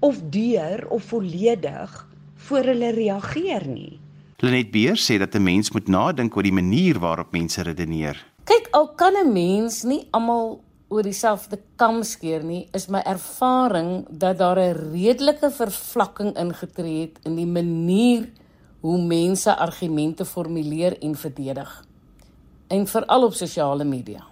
of 0.00 0.20
deur 0.30 0.86
of 0.90 1.10
volledig 1.10 2.08
voor 2.48 2.72
hulle 2.72 2.90
reageer 2.90 3.66
nie. 3.66 4.00
Lenet 4.42 4.72
Beer 4.74 4.98
sê 4.98 5.18
dat 5.18 5.34
'n 5.34 5.42
mens 5.42 5.70
moet 5.70 5.88
nadink 5.88 6.36
oor 6.36 6.42
die 6.42 6.52
manier 6.52 6.98
waarop 6.98 7.32
mense 7.32 7.62
redeneer. 7.62 8.18
Kyk, 8.44 8.68
al 8.70 8.88
kan 8.94 9.14
'n 9.14 9.32
mens 9.32 9.82
nie 9.82 10.08
almal 10.10 10.60
oor 10.88 11.02
dieselfde 11.02 11.58
kam 11.76 12.02
skeer 12.02 12.42
nie, 12.44 12.68
is 12.72 12.88
my 12.88 13.00
ervaring 13.06 14.04
dat 14.10 14.38
daar 14.38 14.58
'n 14.58 14.92
redelike 14.92 15.50
vervlakking 15.50 16.36
ingetree 16.36 17.00
het 17.00 17.18
in 17.24 17.36
die 17.36 17.46
manier 17.46 18.28
hoe 18.80 18.98
mense 18.98 19.56
argumente 19.56 20.24
formuleer 20.24 20.98
en 20.98 21.14
verdedig. 21.14 21.84
En 22.68 22.86
veral 22.86 23.24
op 23.24 23.34
sosiale 23.34 23.84
media. 23.84 24.24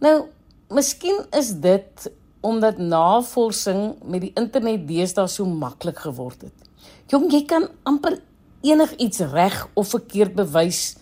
Nou, 0.00 0.24
miskien 0.68 1.26
is 1.30 1.52
dit 1.60 2.10
omdat 2.44 2.78
navorsing 2.78 3.94
met 4.04 4.20
die 4.26 4.34
internet 4.36 4.84
deesdae 4.88 5.28
so 5.32 5.48
maklik 5.48 6.02
geword 6.04 6.44
het. 6.44 6.68
Jong, 7.08 7.30
jy 7.32 7.44
kan 7.48 7.70
amper 7.88 8.18
enigiets 8.64 9.22
reg 9.32 9.56
of 9.74 9.94
verkeerd 9.94 10.36
bewys. 10.36 10.96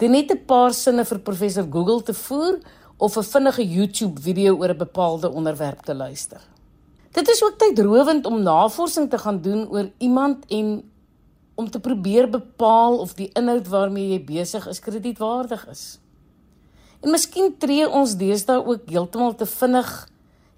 Dit 0.00 0.10
net 0.10 0.32
'n 0.32 0.44
paar 0.46 0.72
sinne 0.72 1.04
vir 1.04 1.18
professor 1.18 1.66
Google 1.70 2.02
te 2.02 2.14
voer 2.14 2.60
of 2.98 3.16
'n 3.16 3.22
vinnige 3.22 3.64
YouTube 3.64 4.20
video 4.20 4.56
oor 4.56 4.70
'n 4.70 4.78
bepaalde 4.78 5.28
onderwerp 5.30 5.84
te 5.84 5.94
luister. 5.94 6.40
Dit 7.12 7.28
is 7.28 7.44
ook 7.44 7.58
tydrowend 7.58 8.26
om 8.26 8.42
navorsing 8.42 9.10
te 9.10 9.18
gaan 9.18 9.40
doen 9.40 9.68
oor 9.68 9.90
iemand 9.98 10.44
en 10.48 10.90
om 11.54 11.70
te 11.70 11.80
probeer 11.80 12.30
bepaal 12.30 12.98
of 12.98 13.14
die 13.14 13.30
inhoud 13.32 13.68
waarmee 13.68 14.08
jy 14.08 14.24
besig 14.24 14.66
is 14.68 14.80
kredietwaardig 14.80 15.68
is. 15.68 15.98
En 17.00 17.10
miskien 17.10 17.54
tree 17.58 17.88
ons 17.88 18.16
deesdae 18.16 18.64
ook 18.66 18.88
heeltemal 18.88 19.34
te 19.34 19.46
vinnig 19.46 20.08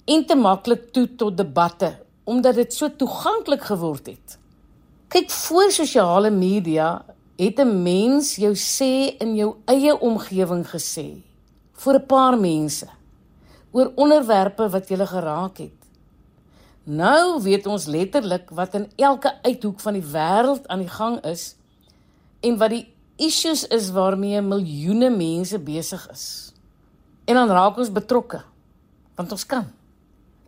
en 0.08 0.24
te 0.26 0.36
maklik 0.36 0.88
toe 0.92 1.06
tot 1.20 1.36
debatte 1.36 1.92
omdat 2.28 2.58
dit 2.60 2.74
so 2.76 2.90
toeganklik 2.92 3.62
geword 3.70 4.10
het. 4.10 4.34
Kyk, 5.08 5.30
voor 5.32 5.70
sosiale 5.72 6.30
media 6.30 7.04
het 7.38 7.60
'n 7.60 7.82
mens 7.82 8.36
jou 8.36 8.54
sê 8.54 9.16
in 9.18 9.36
jou 9.36 9.54
eie 9.64 10.00
omgewing 10.00 10.66
gesê 10.66 11.22
vir 11.72 11.94
'n 11.94 12.06
paar 12.06 12.38
mense 12.38 12.86
oor 13.70 13.92
onderwerpe 13.94 14.68
wat 14.68 14.88
julle 14.88 15.06
geraak 15.06 15.58
het. 15.58 15.78
Nou 16.84 17.42
weet 17.42 17.66
ons 17.66 17.86
letterlik 17.86 18.50
wat 18.50 18.74
in 18.74 18.90
elke 18.96 19.42
uithoek 19.42 19.80
van 19.80 19.92
die 19.92 20.08
wêreld 20.12 20.66
aan 20.66 20.78
die 20.78 20.88
gang 20.88 21.24
is 21.24 21.56
en 22.40 22.58
wat 22.58 22.70
die 22.70 22.94
issues 23.16 23.66
is 23.66 23.90
waarmee 23.90 24.40
miljoene 24.40 25.10
mense 25.10 25.58
besig 25.58 26.10
is. 26.10 26.52
En 27.24 27.34
dan 27.34 27.48
raak 27.48 27.76
ons 27.76 27.92
betrokke 27.92 28.42
want 29.14 29.32
ons 29.32 29.46
kan. 29.46 29.77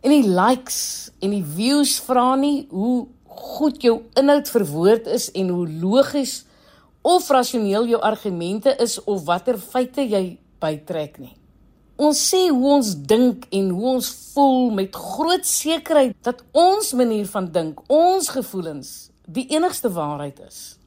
En 0.01 0.09
die 0.09 0.25
likes 0.25 1.11
en 1.21 1.33
die 1.35 1.45
views 1.45 1.99
vra 2.01 2.33
nie 2.39 2.65
hoe 2.73 3.07
goed 3.31 3.83
jou 3.85 3.99
inhoud 4.17 4.49
verwoord 4.49 5.09
is 5.13 5.29
en 5.37 5.51
hoe 5.53 5.67
logies 5.81 6.41
of 7.05 7.29
rasioneel 7.29 7.85
jou 7.89 8.01
argumente 8.01 8.73
is 8.81 8.97
of 9.03 9.25
watter 9.29 9.59
feite 9.61 10.05
jy 10.05 10.39
bytrek 10.61 11.19
nie. 11.21 11.35
Ons 12.01 12.21
sê 12.31 12.47
hoe 12.49 12.73
ons 12.79 12.91
dink 13.05 13.45
en 13.53 13.69
hoe 13.69 13.87
ons 13.93 14.09
voel 14.33 14.71
met 14.73 14.95
groot 14.97 15.45
sekerheid 15.45 16.15
dat 16.25 16.41
ons 16.57 16.93
manier 16.97 17.27
van 17.29 17.49
dink, 17.53 17.81
ons 17.85 18.29
gevoelens 18.33 19.11
die 19.29 19.45
enigste 19.53 19.91
waarheid 19.93 20.41
is. 20.47 20.79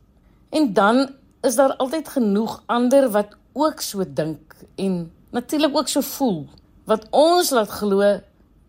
En 0.50 0.72
dan 0.74 1.06
is 1.46 1.54
daar 1.54 1.76
altyd 1.78 2.10
genoeg 2.16 2.62
ander 2.66 3.06
wat 3.14 3.38
ook 3.54 3.80
so 3.80 4.02
dink 4.02 4.56
en 4.74 5.06
natuurlik 5.30 5.76
ook 5.76 5.88
so 5.88 6.02
voel 6.02 6.46
wat 6.90 7.06
ons 7.14 7.54
laat 7.54 7.70
glo 7.78 8.02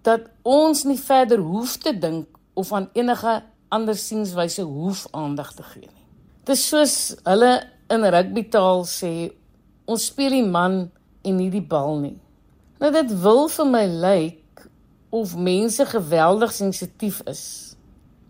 dat 0.05 0.29
ons 0.45 0.83
nie 0.85 1.00
verder 1.01 1.41
hoef 1.41 1.77
te 1.81 1.93
dink 1.97 2.29
of 2.53 2.71
aan 2.74 2.89
enige 2.93 3.39
ander 3.74 3.97
sienswyse 3.97 4.63
hoef 4.63 5.05
aandag 5.12 5.53
te 5.57 5.65
gee 5.74 5.88
nie. 5.88 6.05
Dit 6.45 6.55
is 6.55 6.67
soos 6.69 6.97
hulle 7.25 7.53
in 7.91 8.05
rugby 8.13 8.45
taal 8.53 8.85
sê 8.89 9.31
ons 9.89 10.09
speel 10.12 10.38
die 10.38 10.45
man 10.45 10.85
en 11.25 11.39
nie 11.39 11.50
die 11.53 11.63
bal 11.65 11.97
nie. 12.03 12.17
Nou 12.81 12.91
dit 12.93 13.13
wil 13.24 13.47
vir 13.50 13.69
my 13.71 13.85
lyk 13.89 14.65
of 15.15 15.35
mense 15.39 15.85
geweldig 15.89 16.53
sensitief 16.53 17.21
is. 17.29 17.43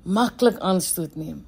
Maklik 0.05 0.60
aanstoot 0.62 1.15
neem. 1.17 1.41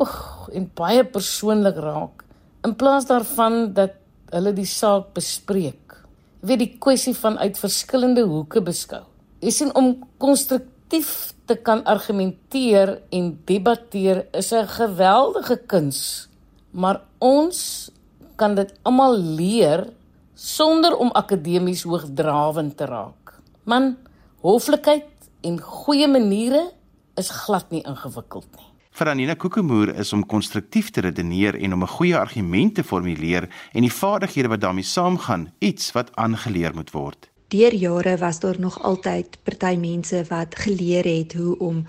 Oeg, 0.00 0.16
en 0.56 0.66
baie 0.74 1.04
persoonlik 1.04 1.78
raak 1.84 2.24
in 2.64 2.74
plaas 2.76 3.06
daarvan 3.08 3.70
dat 3.76 3.96
hulle 4.34 4.52
die 4.56 4.68
saak 4.68 5.12
bespreek. 5.16 5.96
Weet 6.44 6.62
die 6.62 6.72
kwessie 6.80 7.14
van 7.16 7.38
uit 7.38 7.58
verskillende 7.60 8.24
hoeke 8.28 8.62
beskou. 8.64 9.04
Jy 9.40 9.50
sien 9.56 9.70
om 9.74 9.94
konstruktief 10.20 11.32
te 11.48 11.56
kan 11.64 11.80
argumenteer 11.88 12.98
en 13.16 13.30
debatteer 13.48 14.26
is 14.36 14.52
'n 14.52 14.66
geweldige 14.68 15.56
kuns. 15.66 16.28
Maar 16.70 17.00
ons 17.18 17.90
kan 18.36 18.54
dit 18.54 18.72
almal 18.82 19.16
leer 19.16 19.88
sonder 20.34 20.96
om 20.96 21.10
akademies 21.12 21.82
hoogdrawend 21.82 22.76
te 22.76 22.84
raak. 22.84 23.40
Man, 23.64 23.96
hoflikheid 24.40 25.08
en 25.40 25.60
goeie 25.60 26.08
maniere 26.08 26.72
is 27.16 27.30
glad 27.30 27.70
nie 27.70 27.82
ingewikkeld 27.82 28.46
nie. 28.56 28.68
Vir 28.90 29.08
Anina 29.08 29.34
Kokemoer 29.34 29.94
is 29.94 30.12
om 30.12 30.26
konstruktief 30.26 30.90
te 30.90 31.00
redeneer 31.00 31.54
en 31.54 31.72
om 31.72 31.82
'n 31.82 31.94
goeie 31.96 32.16
argument 32.16 32.74
te 32.74 32.84
formuleer 32.84 33.48
en 33.72 33.80
die 33.80 33.92
vaardighede 33.92 34.48
wat 34.48 34.60
daarmee 34.60 34.84
saamgaan, 34.84 35.52
iets 35.58 35.92
wat 35.92 36.16
aangeleer 36.16 36.74
moet 36.74 36.90
word. 36.90 37.29
Deur 37.50 37.74
jare 37.74 38.16
was 38.16 38.38
daar 38.40 38.60
nog 38.60 38.82
altyd 38.82 39.38
party 39.42 39.74
mense 39.76 40.24
wat 40.28 40.54
geleer 40.54 41.04
het 41.04 41.32
hoe 41.34 41.58
om 41.58 41.86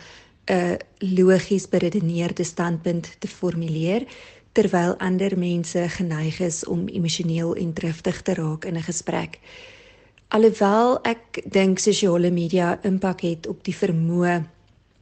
'n 0.49 0.77
logies 0.97 1.69
beredeneerde 1.69 2.43
standpunt 2.43 3.15
te 3.19 3.27
formuleer 3.27 4.05
terwyl 4.51 4.95
ander 4.97 5.37
mense 5.37 5.89
geneig 5.89 6.39
is 6.39 6.65
om 6.65 6.87
emosioneel 6.87 7.55
en 7.55 7.73
driftig 7.73 8.21
te 8.21 8.33
raak 8.33 8.65
in 8.65 8.75
'n 8.75 8.81
gesprek. 8.81 9.39
Alhoewel 10.27 10.99
ek 11.03 11.43
dink 11.51 11.79
sosiale 11.79 12.31
media 12.31 12.79
impak 12.83 13.21
het 13.21 13.47
op 13.47 13.63
die 13.63 13.75
vermoë 13.75 14.43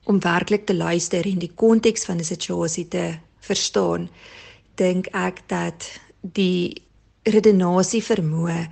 om 0.03 0.19
werklik 0.19 0.65
te 0.65 0.75
luister 0.75 1.25
en 1.25 1.39
die 1.39 1.51
konteks 1.55 2.05
van 2.05 2.17
'n 2.17 2.23
situasie 2.23 2.87
te 2.87 3.17
verstaan, 3.39 4.09
dink 4.75 5.07
ek 5.07 5.41
dat 5.47 5.99
die 6.21 6.81
redenasie 7.23 8.03
vermoë 8.03 8.67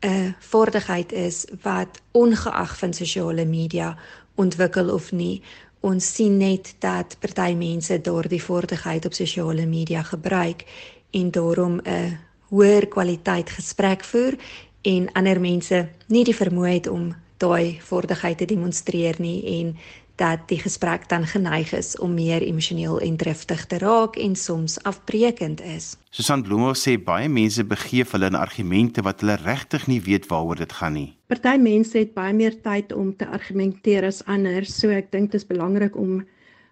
'n 0.00 0.34
vaardigheid 0.38 1.12
is 1.12 1.44
wat 1.62 2.00
ongeag 2.10 2.78
van 2.78 2.92
sosiale 2.92 3.44
media 3.44 3.98
ontwikkel 4.34 4.90
of 4.94 5.12
nie 5.12 5.42
ons 5.80 6.14
sien 6.14 6.36
net 6.36 6.74
dat 6.78 7.16
party 7.18 7.54
mense 7.54 8.00
daardie 8.00 8.42
vaardigheid 8.42 9.04
op 9.04 9.12
sosiale 9.12 9.66
media 9.66 10.02
gebruik 10.02 10.64
en 11.10 11.30
daarom 11.30 11.80
'n 11.82 12.18
hoër 12.48 12.86
kwaliteit 12.88 13.50
gesprek 13.50 14.04
voer 14.04 14.34
en 14.82 15.12
ander 15.12 15.40
mense 15.40 15.88
nie 16.06 16.24
die 16.24 16.36
vermoë 16.36 16.72
het 16.72 16.86
om 16.86 17.14
daai 17.36 17.80
vaardigheid 17.80 18.38
te 18.38 18.44
demonstreer 18.44 19.14
nie 19.18 19.44
en 19.60 19.76
dat 20.18 20.48
die 20.50 20.58
gesprek 20.58 21.06
dan 21.08 21.26
geneig 21.26 21.72
is 21.72 21.94
om 22.02 22.14
meer 22.14 22.42
emosioneel 22.42 22.98
en 23.00 23.16
driftig 23.16 23.66
te 23.70 23.78
raak 23.78 24.16
en 24.18 24.34
soms 24.36 24.78
afbreekend 24.82 25.60
is. 25.62 25.92
Susan 26.10 26.42
Bloemhof 26.42 26.80
sê 26.80 26.96
baie 26.98 27.28
mense 27.30 27.62
begeef 27.64 28.16
hulle 28.16 28.30
in 28.32 28.38
argumente 28.38 29.04
wat 29.06 29.22
hulle 29.22 29.38
regtig 29.44 29.86
nie 29.86 30.00
weet 30.02 30.26
waaroor 30.26 30.58
dit 30.58 30.74
gaan 30.80 30.96
nie. 30.98 31.12
Party 31.30 31.54
mense 31.62 31.98
het 31.98 32.16
baie 32.18 32.34
meer 32.34 32.58
tyd 32.64 32.92
om 32.92 33.14
te 33.16 33.28
argumenteer 33.28 34.08
as 34.10 34.24
ander, 34.26 34.66
so 34.66 34.90
ek 34.90 35.12
dink 35.14 35.30
dit 35.30 35.40
is 35.40 35.46
belangrik 35.46 35.96
om 35.96 36.18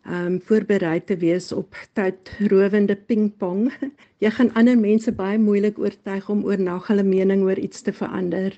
ehm 0.06 0.26
um, 0.26 0.34
voorberei 0.46 1.00
te 1.02 1.16
wees 1.18 1.50
op 1.52 1.74
tydrowende 1.98 2.94
pingpong. 2.94 3.72
Jy 4.22 4.30
gaan 4.30 4.52
ander 4.54 4.78
mense 4.78 5.12
baie 5.12 5.38
moeilik 5.38 5.78
oortuig 5.82 6.28
om 6.30 6.44
oor 6.46 6.62
nag 6.62 6.86
hulle 6.90 7.02
mening 7.06 7.42
oor 7.46 7.58
iets 7.58 7.82
te 7.82 7.94
verander. 7.94 8.54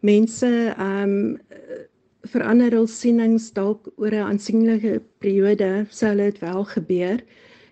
Mense 0.00 0.48
ehm 0.76 1.16
um, 1.16 1.84
verander 2.32 2.74
hul 2.74 2.86
sienings 2.90 3.50
dalk 3.56 3.88
oor 3.96 4.14
'n 4.14 4.28
aansienlike 4.30 5.00
periode 5.24 5.86
sou 5.90 6.14
dit 6.16 6.38
wel 6.40 6.64
gebeur 6.64 7.20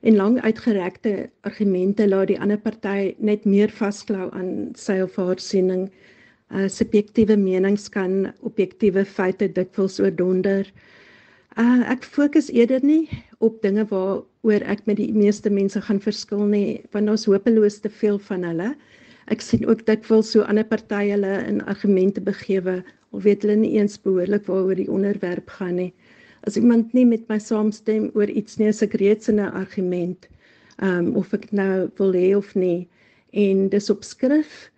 en 0.04 0.16
lang 0.16 0.40
uitgerekte 0.40 1.30
argumente 1.48 2.08
laat 2.08 2.28
die 2.28 2.40
ander 2.40 2.58
party 2.58 3.14
net 3.18 3.44
meer 3.44 3.70
vasklou 3.72 4.28
aan 4.32 4.74
sy 4.76 5.00
of 5.00 5.16
haar 5.16 5.40
siening. 5.40 5.90
Uh 6.52 6.68
subjektiewe 6.68 7.36
menings 7.36 7.88
kan 7.88 8.32
objektiewe 8.40 9.04
feite 9.04 9.48
dikwels 9.48 10.00
oordonder. 10.00 10.68
Uh 11.56 11.80
ek 11.88 12.04
fokus 12.04 12.50
eerder 12.52 12.84
nie 12.84 13.08
op 13.38 13.62
dinge 13.62 13.86
waaroor 13.90 14.62
ek 14.74 14.84
met 14.86 15.00
die 15.00 15.12
meeste 15.12 15.50
mense 15.50 15.80
gaan 15.80 16.00
verskil 16.00 16.44
nie, 16.46 16.82
want 16.92 17.08
ons 17.08 17.24
hopeloos 17.24 17.80
te 17.80 17.88
veel 17.88 18.18
van 18.18 18.44
hulle. 18.44 18.74
Ek 19.32 19.40
sien 19.40 19.64
ook 19.66 19.86
dikwels 19.86 20.30
so 20.34 20.42
ander 20.42 20.64
partye 20.64 21.14
hulle 21.14 21.34
in 21.48 21.62
argumente 21.64 22.20
begewe 22.20 22.82
of 23.10 23.22
weet 23.22 23.42
hulle 23.42 23.56
nie 23.56 23.78
eens 23.78 23.96
behoorlik 24.00 24.46
waaroor 24.50 24.76
die 24.76 24.90
onderwerp 24.90 25.48
gaan 25.58 25.76
nie. 25.80 25.92
As 26.44 26.56
iemand 26.60 26.92
nie 26.92 27.06
met 27.08 27.28
my 27.28 27.38
saamstem 27.40 28.10
oor 28.14 28.28
iets 28.28 28.58
nie, 28.58 28.68
as 28.68 28.82
ek 28.82 28.98
reeds 29.00 29.28
in 29.32 29.40
'n 29.40 29.54
argument 29.62 30.28
ehm 30.82 31.06
um, 31.06 31.16
of 31.16 31.32
ek 31.32 31.52
nou 31.52 31.88
wil 31.98 32.12
hê 32.12 32.36
of 32.36 32.54
nie 32.54 32.88
en 33.32 33.68
dis 33.68 33.90
op 33.90 34.04
skrif 34.04 34.70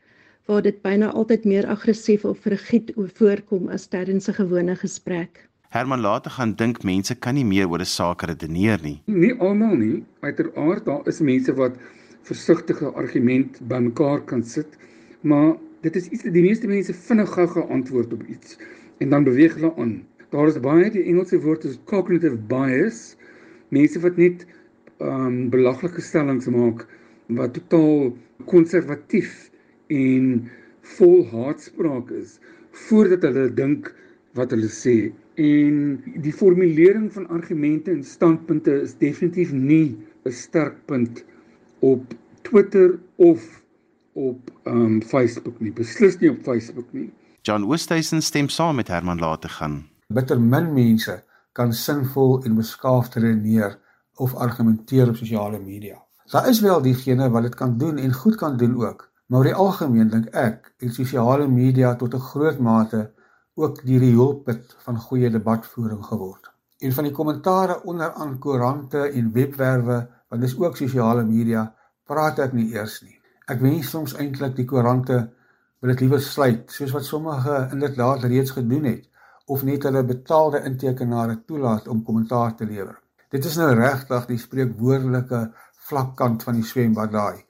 waar 0.47 0.63
dit 0.63 0.79
byna 0.83 1.11
altyd 1.11 1.45
meer 1.45 1.67
aggressief 1.67 2.25
of 2.25 2.45
rigied 2.47 2.93
voorkom 3.19 3.69
as 3.69 3.89
tydens 3.89 4.29
'n 4.29 4.39
gewone 4.39 4.77
gesprek. 4.77 5.49
Herman 5.69 6.01
later 6.01 6.31
gaan 6.31 6.55
dink 6.55 6.85
mense 6.85 7.15
kan 7.15 7.35
nie 7.35 7.45
meer 7.45 7.69
oor 7.69 7.81
'n 7.81 7.85
saak 7.85 8.23
redeneer 8.23 8.79
nie. 8.83 9.03
Nie 9.07 9.35
almal 9.41 9.77
nie. 9.77 10.05
Uiteraard 10.21 10.85
daar 10.85 11.07
is 11.07 11.21
mense 11.21 11.55
wat 11.55 11.75
versigtige 12.27 12.91
argument 12.99 13.61
bymekaar 13.71 14.25
kan 14.31 14.43
sit, 14.45 14.77
maar 15.21 15.55
dit 15.87 15.97
is 15.97 16.09
iets 16.09 16.27
die 16.35 16.43
meeste 16.43 16.69
mense 16.71 16.95
vinnig 17.07 17.33
gou 17.37 17.47
geantwoord 17.55 18.13
op 18.17 18.23
iets 18.27 18.59
en 19.05 19.13
dan 19.15 19.27
beweeg 19.27 19.55
hulle 19.59 19.73
aan. 19.77 19.97
Daar 20.35 20.51
is 20.51 20.59
baie 20.61 20.91
die 20.91 21.05
Engelse 21.07 21.39
woord 21.45 21.65
is 21.69 21.79
cognitive 21.87 22.39
bias. 22.51 23.17
Mense 23.75 24.01
wat 24.03 24.19
net 24.21 24.47
ehm 24.99 25.27
um, 25.27 25.37
belaglike 25.53 26.01
stellings 26.01 26.49
maak 26.49 26.87
wat 27.39 27.55
totaal 27.59 28.15
konservatief 28.49 29.51
en 29.93 30.49
vol 30.97 31.23
haatspraak 31.31 32.11
is 32.17 32.39
voordat 32.87 33.27
hulle 33.29 33.47
dink 33.61 33.93
wat 34.39 34.53
hulle 34.55 34.71
sê. 34.73 34.97
En 35.37 35.99
die 36.25 36.33
formulering 36.33 37.11
van 37.13 37.29
argumente 37.29 37.93
en 37.93 38.05
standpunte 38.05 38.81
is 38.87 38.97
definitief 38.99 39.53
nie 39.53 39.97
'n 40.25 40.33
sterk 40.33 40.79
punt 40.87 41.25
op 41.79 42.15
Twitter 42.43 42.99
of 43.17 43.63
op 44.13 44.51
um 44.65 45.03
Facebook 45.03 45.61
nie. 45.61 45.73
Beslis 45.73 46.19
nie 46.19 46.31
op 46.31 46.43
Facebook 46.43 46.93
nie. 46.93 47.13
John 47.43 47.65
Oosthuizen 47.65 48.23
stem 48.23 48.49
saam 48.49 48.75
met 48.77 48.89
Herman 48.89 49.19
later 49.19 49.51
gaan. 49.51 49.87
Bitter 50.09 50.41
min 50.41 50.73
mense 50.73 51.25
kan 51.53 51.73
sinvol 51.73 52.43
en 52.45 52.55
beskaafd 52.55 53.15
redeneer 53.15 53.79
of 54.15 54.35
argumenteer 54.35 55.09
op 55.09 55.17
sosiale 55.17 55.59
media. 55.59 56.01
Daar 56.31 56.49
is 56.49 56.61
wel 56.61 56.83
diegene 56.83 57.31
wat 57.31 57.43
dit 57.43 57.55
kan 57.55 57.79
doen 57.79 57.97
en 57.97 58.13
goed 58.13 58.35
kan 58.35 58.57
doen 58.57 58.85
ook, 58.85 59.11
maar 59.27 59.39
oor 59.39 59.45
die 59.45 59.55
algemeen 59.55 60.09
dink 60.11 60.27
ek 60.35 60.73
het 60.83 60.95
sosiale 60.95 61.47
media 61.49 61.95
tot 61.95 62.15
'n 62.15 62.27
groot 62.31 62.59
mate 62.59 63.13
ook 63.55 63.85
die 63.87 63.99
rioolput 63.99 64.77
van 64.85 64.99
goeie 64.99 65.31
debatvoering 65.31 66.05
geword. 66.05 66.51
Een 66.79 66.93
van 66.93 67.05
die 67.05 67.13
kommentare 67.13 67.83
onder 67.83 68.13
aan 68.13 68.39
koerante 68.39 68.99
en 68.99 69.33
webwerwe, 69.33 70.09
want 70.29 70.43
dis 70.43 70.57
ook 70.59 70.77
sosiale 70.77 71.25
media, 71.25 71.67
praat 72.07 72.39
ek 72.45 72.55
nie 72.57 72.71
eers 72.75 73.01
nie. 73.03 73.17
Ek 73.47 73.61
wens 73.63 73.91
soms 73.91 74.15
eintlik 74.19 74.57
die 74.57 74.67
koerante 74.67 75.19
wil 75.81 75.93
dit 75.93 76.03
liewer 76.07 76.23
sluit 76.23 76.73
soos 76.73 76.95
wat 76.95 77.05
sommige 77.07 77.59
inderdaad 77.73 78.25
reeds 78.27 78.55
gedoen 78.57 78.89
het 78.91 79.05
of 79.47 79.63
net 79.63 79.85
hulle 79.87 80.03
betaalde 80.07 80.63
intekenaars 80.67 81.45
toelaat 81.47 81.89
om 81.89 82.03
kommentaar 82.03 82.57
te 82.59 82.67
lewer. 82.67 82.97
Dit 83.31 83.45
is 83.45 83.59
nou 83.61 83.69
regtig 83.75 84.27
die 84.31 84.39
spreekwoordelike 84.43 85.43
vlakkant 85.89 86.43
van 86.47 86.59
die 86.59 86.67
swembad 86.67 87.13
daai 87.13 87.45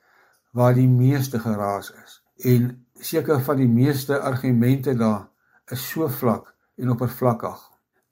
waar 0.57 0.75
die 0.77 0.89
meeste 0.89 1.41
geraas 1.41 1.93
is 2.05 2.21
en 2.53 2.69
seker 3.01 3.41
van 3.45 3.61
die 3.61 3.69
meeste 3.69 4.19
argumente 4.21 4.95
daar 4.97 5.29
is 5.73 5.89
so 5.89 6.09
vlak 6.09 6.53
en 6.77 6.93
oppervlakkig. 6.93 7.57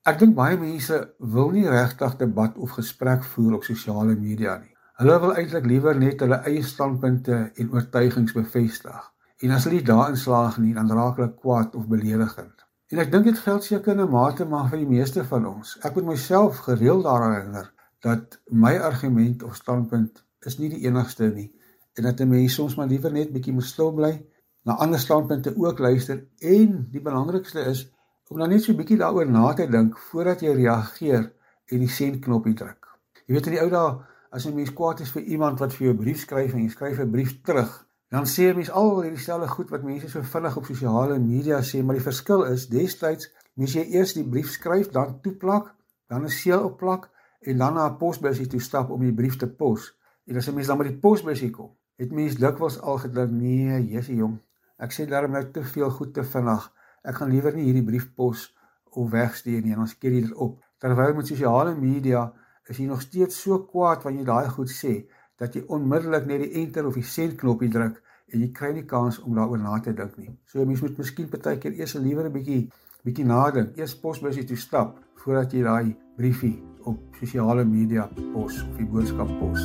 Ek 0.04 0.18
dink 0.20 0.34
baie 0.36 0.56
mense 0.60 0.96
wil 1.34 1.46
nie 1.54 1.62
regtig 1.64 2.18
debat 2.20 2.58
of 2.60 2.74
gesprek 2.76 3.22
voer 3.24 3.54
op 3.56 3.62
sosiale 3.64 4.12
media 4.12 4.58
nie. 4.60 4.74
Hulle 5.00 5.14
wil 5.22 5.30
eintlik 5.40 5.64
liewer 5.70 5.96
net 5.96 6.20
hulle 6.20 6.42
eie 6.50 6.60
standpunte 6.60 7.38
en 7.48 7.70
oortuigings 7.72 8.34
bevestig. 8.36 9.06
En 9.40 9.54
as 9.56 9.64
hulle 9.64 9.78
nie 9.78 9.86
daarin 9.88 10.20
slaag 10.20 10.58
nie, 10.60 10.74
dan 10.76 10.92
raak 10.92 11.16
hulle 11.16 11.30
kwaad 11.32 11.78
of 11.80 11.88
beledigend. 11.88 12.66
En 12.92 13.00
ek 13.00 13.14
dink 13.14 13.30
dit 13.30 13.40
geld 13.46 13.64
seker 13.64 13.94
in 13.94 14.04
'n 14.04 14.10
mate 14.12 14.44
maar 14.44 14.68
vir 14.74 14.84
die 14.84 14.90
meeste 14.92 15.24
van 15.24 15.48
ons. 15.54 15.78
Ek 15.80 15.96
moet 15.96 16.10
myself 16.12 16.60
gereeld 16.68 17.08
daaraan 17.08 17.34
herinner 17.38 17.72
dat 18.04 18.38
my 18.50 18.76
argument 18.76 19.42
of 19.42 19.56
standpunt 19.56 20.24
is 20.44 20.58
nie 20.58 20.68
die 20.68 20.84
enigste 20.84 21.32
nie 21.32 21.48
en 21.96 22.02
dat 22.10 22.20
'n 22.20 22.28
mens 22.28 22.54
soms 22.54 22.76
maar 22.76 22.92
liewer 22.92 23.12
net 23.12 23.32
bietjie 23.32 23.56
moet 23.56 23.72
stil 23.72 23.92
bly, 23.92 24.20
na 24.64 24.76
ander 24.76 24.98
standpunte 24.98 25.56
ook 25.56 25.78
luister 25.78 26.26
en 26.38 26.88
die 26.90 27.00
belangrikste 27.00 27.60
is 27.60 27.93
om 28.28 28.38
dan 28.38 28.48
net 28.48 28.62
so 28.62 28.72
'n 28.72 28.76
bietjie 28.76 28.98
daaroor 28.98 29.30
na 29.30 29.52
te 29.52 29.66
dink 29.66 29.98
voordat 29.98 30.40
jy 30.40 30.52
reageer 30.52 31.32
en 31.72 31.78
die 31.78 31.88
sendknopie 31.88 32.54
druk. 32.54 32.86
Jy 33.26 33.34
weet 33.34 33.46
in 33.46 33.52
die 33.52 33.62
ou 33.62 33.70
dae 33.70 33.98
as 34.30 34.46
'n 34.46 34.54
mens 34.54 34.72
kwaad 34.72 35.00
is 35.00 35.12
vir 35.12 35.22
iemand 35.22 35.58
wat 35.58 35.74
vir 35.74 35.86
jou 35.86 35.94
'n 35.94 36.02
brief 36.02 36.18
skryf 36.18 36.52
en 36.52 36.62
jy 36.62 36.68
skryf 36.68 36.98
'n 36.98 37.10
brief 37.10 37.42
terug, 37.42 37.86
dan 38.08 38.26
sê 38.26 38.42
'n 38.50 38.56
mens 38.56 38.70
al 38.70 39.02
hierdie 39.02 39.20
selfe 39.20 39.48
goed 39.48 39.70
wat 39.70 39.82
mense 39.82 40.08
so 40.08 40.22
vinnig 40.22 40.56
op 40.56 40.64
sosiale 40.64 41.18
media 41.18 41.58
sê, 41.60 41.82
maar 41.82 41.94
die 41.94 42.08
verskil 42.10 42.44
is 42.44 42.68
destyds 42.68 43.30
moes 43.54 43.72
jy 43.72 43.84
eers 43.94 44.12
die 44.14 44.28
brief 44.28 44.50
skryf, 44.50 44.90
dan 44.90 45.20
toeplak, 45.20 45.74
dan 46.08 46.24
'n 46.24 46.28
seël 46.28 46.64
opplak 46.64 47.10
en 47.40 47.58
dan 47.58 47.74
na 47.74 47.88
'n 47.88 47.96
posbusie 47.96 48.46
toe 48.46 48.60
stap 48.60 48.90
om 48.90 49.00
die 49.00 49.12
brief 49.12 49.36
te 49.36 49.46
pos. 49.46 49.96
En 50.26 50.36
as 50.36 50.48
'n 50.48 50.54
mens 50.54 50.66
dan 50.66 50.78
by 50.78 50.84
die 50.84 50.98
posbusie 50.98 51.50
kom, 51.50 51.70
het 51.96 52.12
mens 52.12 52.34
dikwels 52.34 52.80
al 52.80 52.98
gedink, 52.98 53.30
nee, 53.30 53.86
Jessie 53.90 54.16
jong, 54.16 54.38
ek 54.78 54.92
sê 54.92 55.06
daarom 55.06 55.30
nou 55.30 55.50
te 55.50 55.62
veel 55.62 55.90
goed 55.90 56.14
te 56.14 56.24
vinnig. 56.24 56.72
Ek 57.04 57.20
gaan 57.20 57.30
liewer 57.30 57.54
nie 57.54 57.68
hierdie 57.68 57.84
brief 57.84 58.10
pos 58.16 58.48
of 58.90 59.10
wegstuur 59.10 59.62
nie 59.62 59.72
en 59.72 59.84
ons 59.84 59.98
keer 59.98 60.10
dit 60.20 60.32
op 60.34 60.60
Terwyl 60.84 61.14
met 61.16 61.26
sosiale 61.26 61.74
media 61.80 62.26
is 62.68 62.76
jy 62.76 62.84
nog 62.88 63.00
steeds 63.00 63.38
so 63.40 63.62
kwaad 63.70 64.02
wanneer 64.04 64.24
jy 64.24 64.26
daai 64.28 64.50
goed 64.52 64.72
sê 64.72 64.94
dat 65.40 65.54
jy 65.56 65.62
onmiddellik 65.76 66.26
net 66.28 66.42
die 66.44 66.50
enter 66.60 66.84
of 66.88 66.98
die 66.98 67.06
send 67.08 67.38
knoppie 67.40 67.70
druk 67.72 68.02
en 68.32 68.42
jy 68.42 68.50
kry 68.58 68.72
nie 68.76 68.84
kans 68.90 69.20
om 69.22 69.32
daaroor 69.38 69.62
na 69.62 69.78
te 69.80 69.94
dink 69.96 70.18
nie. 70.18 70.32
So 70.44 70.60
'n 70.60 70.68
mens 70.68 70.82
moet 70.82 70.98
miskien 70.98 71.28
partykeer 71.28 71.72
eers 71.80 71.94
liewer 71.94 72.26
'n 72.28 72.32
bietjie 72.32 72.70
bietjie 73.04 73.24
nadink, 73.24 73.76
eers 73.78 73.94
posbusie 73.94 74.44
toe 74.44 74.56
stap 74.56 74.98
voordat 75.24 75.52
jy 75.52 75.62
daai 75.62 75.96
briefie 76.16 76.62
op 76.84 76.98
sosiale 77.20 77.64
media 77.64 78.08
pos 78.32 78.62
of 78.62 78.76
die 78.76 78.86
boodskap 78.86 79.28
pos. 79.40 79.60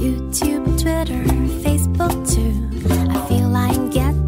YouTube, 0.00 0.64
Twitter, 0.76 1.24
Facebook 1.64 2.16
too. 2.24 2.52
I 3.12 3.18
feel 3.28 3.48
like 3.48 3.92
getting. 3.92 4.25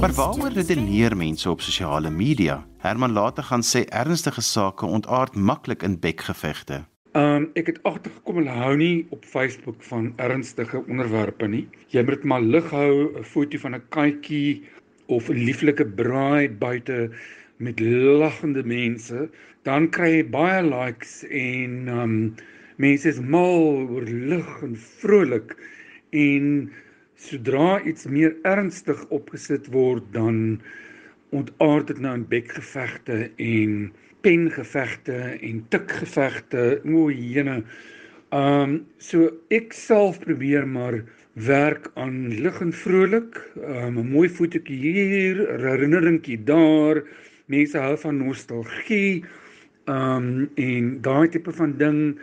Maar 0.00 0.12
waaroor 0.12 0.52
redeneer 0.52 1.16
mense 1.16 1.50
op 1.50 1.60
sosiale 1.60 2.10
media? 2.10 2.66
Herman 2.78 3.12
later 3.12 3.42
gaan 3.42 3.62
sê 3.64 3.80
ernstige 3.88 4.40
sake 4.40 4.86
ontaard 4.86 5.34
maklik 5.34 5.82
in 5.82 5.96
bekgevegte. 6.00 6.82
Um 7.16 7.46
ek 7.56 7.70
het 7.70 7.78
agtergekom 7.88 8.42
hulle 8.42 8.56
hou 8.58 8.74
nie 8.76 9.06
op 9.16 9.24
Facebook 9.24 9.80
van 9.88 10.12
ernstige 10.20 10.82
onderwerpe 10.84 11.48
nie. 11.48 11.64
Jy 11.96 12.04
moet 12.04 12.28
maar 12.28 12.44
lig 12.44 12.68
hou 12.70 13.08
'n 13.08 13.24
foto 13.24 13.58
van 13.58 13.74
'n 13.74 13.88
katjie 13.88 14.68
of 15.06 15.30
'n 15.30 15.44
lieflike 15.48 15.86
braai 15.86 16.48
buite 16.48 17.10
met 17.56 17.80
lagende 18.20 18.64
mense, 18.64 19.30
dan 19.62 19.88
kry 19.88 20.10
jy 20.16 20.24
baie 20.30 20.62
likes 20.62 21.24
en 21.24 21.88
um 21.88 22.34
mense 22.76 23.08
is 23.08 23.20
mal 23.20 23.88
oor 23.88 24.04
lig 24.04 24.62
en 24.62 24.76
vrolik 24.76 25.56
en 26.10 26.70
sodra 27.16 27.80
iets 27.88 28.06
meer 28.06 28.36
ernstig 28.44 29.00
opgesit 29.08 29.70
word 29.72 30.04
dan 30.12 30.60
ontaard 31.34 31.88
dit 31.90 32.00
nou 32.04 32.14
in 32.18 32.26
bekgevegte 32.28 33.30
en 33.42 33.76
pengevegte 34.26 35.16
en 35.40 35.60
tikgevegte 35.72 36.64
o 36.84 37.08
jene. 37.10 37.62
Um 38.34 38.80
so 38.98 39.30
ek 39.54 39.72
self 39.76 40.18
probeer 40.24 40.66
maar 40.68 41.00
werk 41.46 41.90
aan 41.94 42.28
lig 42.42 42.60
en 42.60 42.72
vrolik. 42.72 43.38
Um, 43.56 43.98
'n 43.98 44.10
mooi 44.10 44.28
fotootjie 44.28 44.78
hier 44.78 45.40
'n 45.40 45.60
herinneringkie 45.62 46.44
daar. 46.44 47.02
Mense 47.46 47.78
hou 47.78 47.96
van 47.96 48.18
nostalgie. 48.18 49.24
Um 49.86 50.50
en 50.56 51.00
daai 51.00 51.28
tipe 51.28 51.52
van 51.52 51.76
ding. 51.78 52.18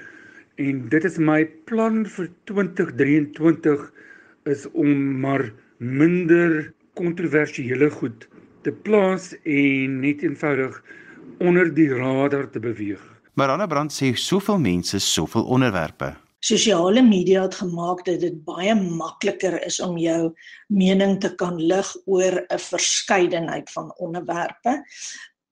En 0.58 0.90
dit 0.90 1.04
is 1.04 1.18
my 1.18 1.46
plan 1.66 2.06
vir 2.06 2.30
2023 2.46 3.92
is 4.50 4.66
om 4.72 5.20
maar 5.20 5.54
minder 5.78 6.74
kontroversiële 6.94 7.90
goed 7.90 8.28
te 8.64 8.72
plaas 8.72 9.34
en 9.44 10.00
net 10.00 10.24
eenvoudig 10.24 10.84
onder 11.40 11.74
die 11.74 11.90
radar 11.94 12.50
te 12.50 12.60
beweeg. 12.60 13.02
Marana 13.34 13.66
Brand 13.68 13.92
sê 13.92 14.14
soveel 14.14 14.60
mense, 14.62 15.00
soveel 15.00 15.48
onderwerpe. 15.50 16.14
Sosiale 16.44 17.02
media 17.02 17.42
het 17.42 17.56
gemaak 17.56 18.04
dat 18.06 18.20
dit 18.20 18.36
baie 18.46 18.76
makliker 18.76 19.56
is 19.66 19.80
om 19.80 19.98
jou 19.98 20.34
mening 20.68 21.20
te 21.24 21.32
kan 21.40 21.56
lig 21.58 21.96
oor 22.06 22.44
'n 22.50 22.60
verskeidenheid 22.60 23.72
van 23.72 23.94
onderwerpe 23.98 24.84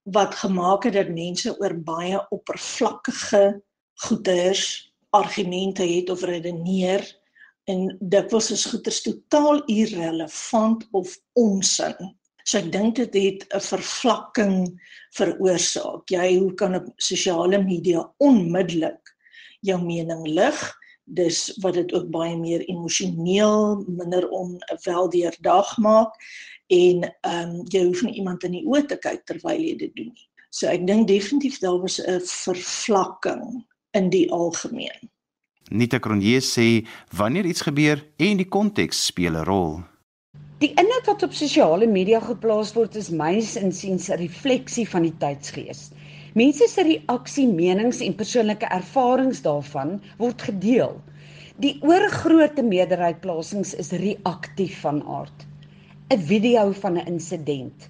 wat 0.04 0.36
gemaak 0.36 0.84
het 0.84 0.94
dat 0.94 1.10
mense 1.10 1.60
oor 1.60 1.76
baie 1.78 2.20
oppervlakkige 2.30 3.62
goeders 3.94 4.94
argumente 5.10 5.84
het 5.84 6.10
of 6.10 6.24
redeneer 6.24 7.21
en 7.70 7.98
dikwels 8.00 8.52
is 8.52 8.66
goeders 8.66 9.02
totaal 9.02 9.62
irrelevant 9.66 10.88
of 10.92 11.18
onsin. 11.34 12.16
So 12.44 12.58
ek 12.58 12.72
dink 12.74 12.96
dit 12.96 13.14
het 13.14 13.46
'n 13.54 13.62
vervlakking 13.62 14.82
veroorsaak. 15.14 16.10
Jy 16.10 16.38
hoe 16.40 16.54
kan 16.54 16.76
op 16.76 16.88
sosiale 16.98 17.64
media 17.64 18.14
onmiddellik 18.18 19.16
jou 19.62 19.82
mening 19.82 20.28
lig? 20.28 20.82
dis 21.04 21.58
wat 21.62 21.74
dit 21.74 21.94
ook 21.94 22.10
baie 22.10 22.38
meer 22.38 22.64
emosioneel 22.70 23.84
minder 23.88 24.28
onweldeurdag 24.30 25.78
maak 25.78 26.16
en 26.68 27.04
ehm 27.04 27.50
um, 27.50 27.56
jy 27.68 27.84
hoef 27.86 28.04
nie 28.06 28.14
iemand 28.22 28.44
in 28.48 28.56
die 28.56 28.66
oë 28.66 28.86
te 28.88 28.98
kyk 29.04 29.26
terwyl 29.28 29.60
jy 29.60 29.76
dit 29.82 29.96
doen 29.96 30.12
nie. 30.14 30.28
So 30.52 30.68
ek 30.72 30.86
dink 30.88 31.08
definitief 31.08 31.60
daar 31.60 31.80
was 31.82 32.00
'n 32.00 32.22
vervlakking 32.24 33.66
in 33.92 34.10
die 34.10 34.32
algemeen. 34.32 35.10
Nita 35.72 36.00
Cronje 36.04 36.42
sê 36.44 36.84
wanneer 37.16 37.46
iets 37.48 37.64
gebeur 37.64 38.02
en 38.20 38.40
die 38.42 38.48
konteks 38.56 39.06
speel 39.08 39.38
'n 39.40 39.46
rol. 39.48 39.80
Die 40.60 40.74
inhoud 40.76 41.06
wat 41.08 41.24
op 41.24 41.34
sosiale 41.34 41.88
media 41.88 42.20
geplaas 42.20 42.74
word 42.76 42.98
is 43.00 43.10
myns 43.10 43.56
insiens 43.56 44.10
'n 44.10 44.20
refleksie 44.20 44.84
van 44.94 45.08
die 45.08 45.16
tydsgees. 45.24 45.92
Mense 46.36 46.68
se 46.68 46.84
reaksie, 46.84 47.48
menings 47.48 48.02
en 48.02 48.16
persoonlike 48.16 48.68
ervarings 48.68 49.42
daarvan 49.42 50.02
word 50.18 50.42
gedeel. 50.42 51.00
Die 51.64 51.80
oorgrootste 51.82 52.64
meerderheid 52.64 53.22
plasings 53.22 53.74
is 53.74 53.92
reaktief 53.92 54.82
van 54.82 55.00
aard. 55.08 55.48
'n 56.12 56.20
Video 56.20 56.72
van 56.72 56.98
'n 56.98 57.08
insident, 57.08 57.90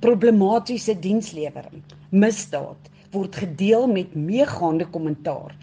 problematiese 0.00 0.98
dienslewering, 0.98 1.82
misdaad 2.10 2.90
word 3.10 3.36
gedeel 3.36 3.86
met 3.86 4.14
meegaande 4.14 4.86
kommentaar. 4.86 5.56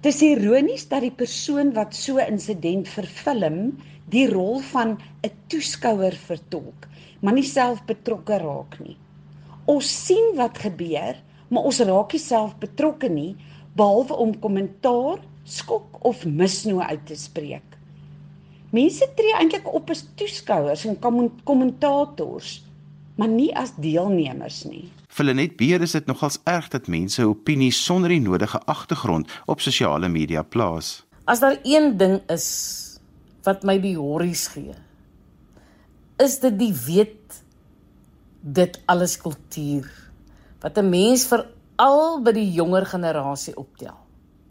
Dis 0.00 0.22
ironies 0.24 0.86
dat 0.88 1.04
die 1.04 1.12
persoon 1.12 1.74
wat 1.76 1.94
so 1.94 2.18
insident 2.18 2.88
vervilm, 2.88 3.76
die 4.08 4.26
rol 4.30 4.60
van 4.72 4.98
'n 5.22 5.32
toeskouer 5.48 6.16
vertolk, 6.16 6.88
maar 7.20 7.34
nie 7.34 7.44
self 7.44 7.84
betrokke 7.84 8.38
raak 8.38 8.78
nie. 8.80 8.96
Ons 9.66 10.06
sien 10.06 10.36
wat 10.36 10.58
gebeur 10.58 11.16
maar 11.50 11.66
ons 11.66 11.82
raak 11.82 12.14
nie 12.14 12.22
self 12.22 12.54
betrokke 12.62 13.10
nie 13.10 13.34
behalwe 13.78 14.16
om 14.22 14.32
kommentaar, 14.42 15.20
skok 15.44 15.98
of 16.06 16.24
misnoë 16.24 16.88
uit 16.94 17.04
te 17.06 17.16
spreek. 17.18 17.76
Mense 18.70 19.06
tree 19.18 19.34
eintlik 19.34 19.66
op 19.66 19.90
as 19.90 20.04
toeskouers 20.18 20.84
en 20.86 20.98
kommentators, 21.44 22.60
maar 23.20 23.28
nie 23.28 23.50
as 23.56 23.74
deelnemers 23.76 24.62
nie. 24.64 24.86
Vir 25.12 25.28
Lenet 25.28 25.58
Beer 25.60 25.82
is 25.84 25.92
dit 25.92 26.06
nogals 26.08 26.38
erg 26.48 26.70
dat 26.72 26.88
mense 26.88 27.26
opinies 27.28 27.76
sonder 27.84 28.14
die 28.14 28.22
nodige 28.24 28.60
agtergrond 28.64 29.28
op 29.50 29.60
sosiale 29.60 30.08
media 30.08 30.42
plaas. 30.42 31.02
As 31.28 31.42
daar 31.44 31.58
een 31.68 31.92
ding 32.00 32.20
is 32.32 32.46
wat 33.44 33.66
my 33.68 33.76
die 33.80 33.96
horries 33.98 34.46
gee, 34.54 34.72
is 36.20 36.38
dit 36.40 36.56
die 36.60 36.72
weet 36.86 37.42
dit 38.40 38.80
alles 38.88 39.18
kultuur 39.20 39.88
wat 40.60 40.78
'n 40.78 40.88
mens 40.88 41.26
veral 41.28 42.22
by 42.24 42.32
die 42.32 42.50
jonger 42.52 42.86
generasie 42.86 43.56
optel. 43.56 43.96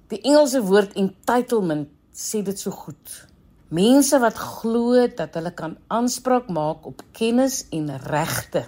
Die 0.09 0.21
Engelse 0.21 0.61
woord 0.61 0.93
entitlement 0.93 1.89
sê 2.13 2.41
dit 2.41 2.59
so 2.59 2.71
goed. 2.71 3.27
Mense 3.69 4.17
wat 4.17 4.33
glo 4.33 4.97
dat 5.13 5.35
hulle 5.37 5.51
kan 5.53 5.75
aanspraak 5.93 6.47
maak 6.49 6.87
op 6.89 7.03
kennis 7.13 7.67
en 7.69 7.91
regte 8.01 8.63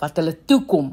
wat 0.00 0.16
hulle 0.16 0.32
toekom 0.48 0.86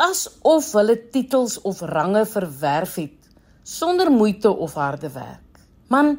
asof 0.00 0.70
hulle 0.78 0.94
titels 1.12 1.58
of 1.68 1.82
range 1.90 2.22
verwerf 2.30 2.94
het 3.02 3.26
sonder 3.68 4.08
moeite 4.08 4.48
of 4.48 4.78
harde 4.80 5.10
werk. 5.12 5.60
Man, 5.92 6.14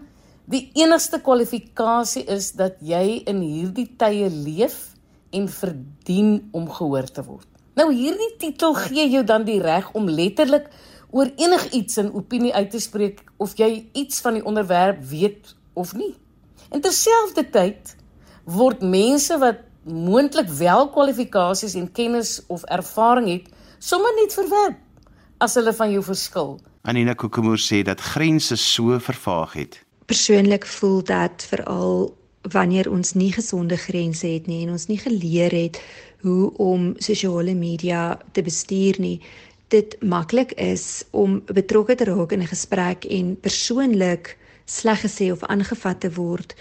die 0.45 0.67
enigste 0.77 1.17
kwalifikasie 1.25 2.27
is 2.29 2.51
dat 2.59 2.77
jy 2.85 3.23
in 3.25 3.41
hierdie 3.41 3.87
tye 3.97 4.29
leef 4.29 4.93
en 5.33 5.49
verdien 5.49 6.31
om 6.53 6.69
gehoor 6.69 7.09
te 7.09 7.25
word. 7.25 7.49
Nou 7.73 7.89
hierdie 7.89 8.35
titel 8.37 8.77
gee 8.83 9.07
jou 9.15 9.25
dan 9.25 9.49
die 9.49 9.57
reg 9.65 9.89
om 9.97 10.05
letterlik 10.05 10.69
oor 11.09 11.33
enigiets 11.41 11.97
'n 11.97 12.13
opinie 12.13 12.53
uit 12.53 12.69
te 12.69 12.79
spreek 12.79 13.25
of 13.37 13.57
jy 13.57 13.89
iets 13.97 14.21
van 14.21 14.37
die 14.37 14.45
onderwerp 14.45 15.01
weet 15.01 15.55
of 15.73 15.97
nie. 15.97 16.13
En 16.69 16.81
terselfdertyd 16.81 17.95
word 18.43 18.81
mense 18.81 19.37
wat 19.37 19.63
moontlik 19.83 20.49
wel 20.49 20.89
kwalifikasies 20.89 21.75
en 21.79 21.91
kennis 21.91 22.41
of 22.47 22.63
ervaring 22.63 23.29
het, 23.31 23.47
sommer 23.79 24.11
net 24.19 24.35
verwerp 24.35 24.79
as 25.37 25.55
hulle 25.55 25.73
van 25.73 25.91
jou 25.91 26.03
verskil. 26.03 26.57
Anina 26.87 27.13
Kokomoor 27.13 27.59
sê 27.61 27.83
dat 27.85 28.01
grense 28.01 28.55
so 28.55 28.99
vervaag 28.99 29.53
het. 29.53 29.81
Persoonlik 30.07 30.65
voel 30.65 31.03
dat 31.03 31.45
veral 31.49 32.15
wanneer 32.41 32.89
ons 32.91 33.13
nie 33.13 33.31
gesonde 33.35 33.77
grense 33.77 34.27
het 34.27 34.47
nie 34.47 34.63
en 34.65 34.71
ons 34.75 34.87
nie 34.87 34.99
geleer 34.99 35.51
het 35.51 35.81
hoe 36.23 36.51
om 36.63 36.93
sosiale 37.03 37.53
media 37.53 38.17
te 38.31 38.41
bestuur 38.41 38.99
nie 39.03 39.19
dit 39.67 39.97
maklik 40.01 40.53
is 40.55 41.03
om 41.11 41.41
betrokke 41.51 41.95
te 41.95 42.07
raak 42.07 42.31
in 42.31 42.41
'n 42.41 42.53
gesprek 42.53 43.05
en 43.05 43.35
persoonlik 43.39 44.37
sleg 44.67 44.99
gesê 45.01 45.31
of 45.31 45.43
aangevat 45.47 45.99
te 46.03 46.11
word 46.13 46.55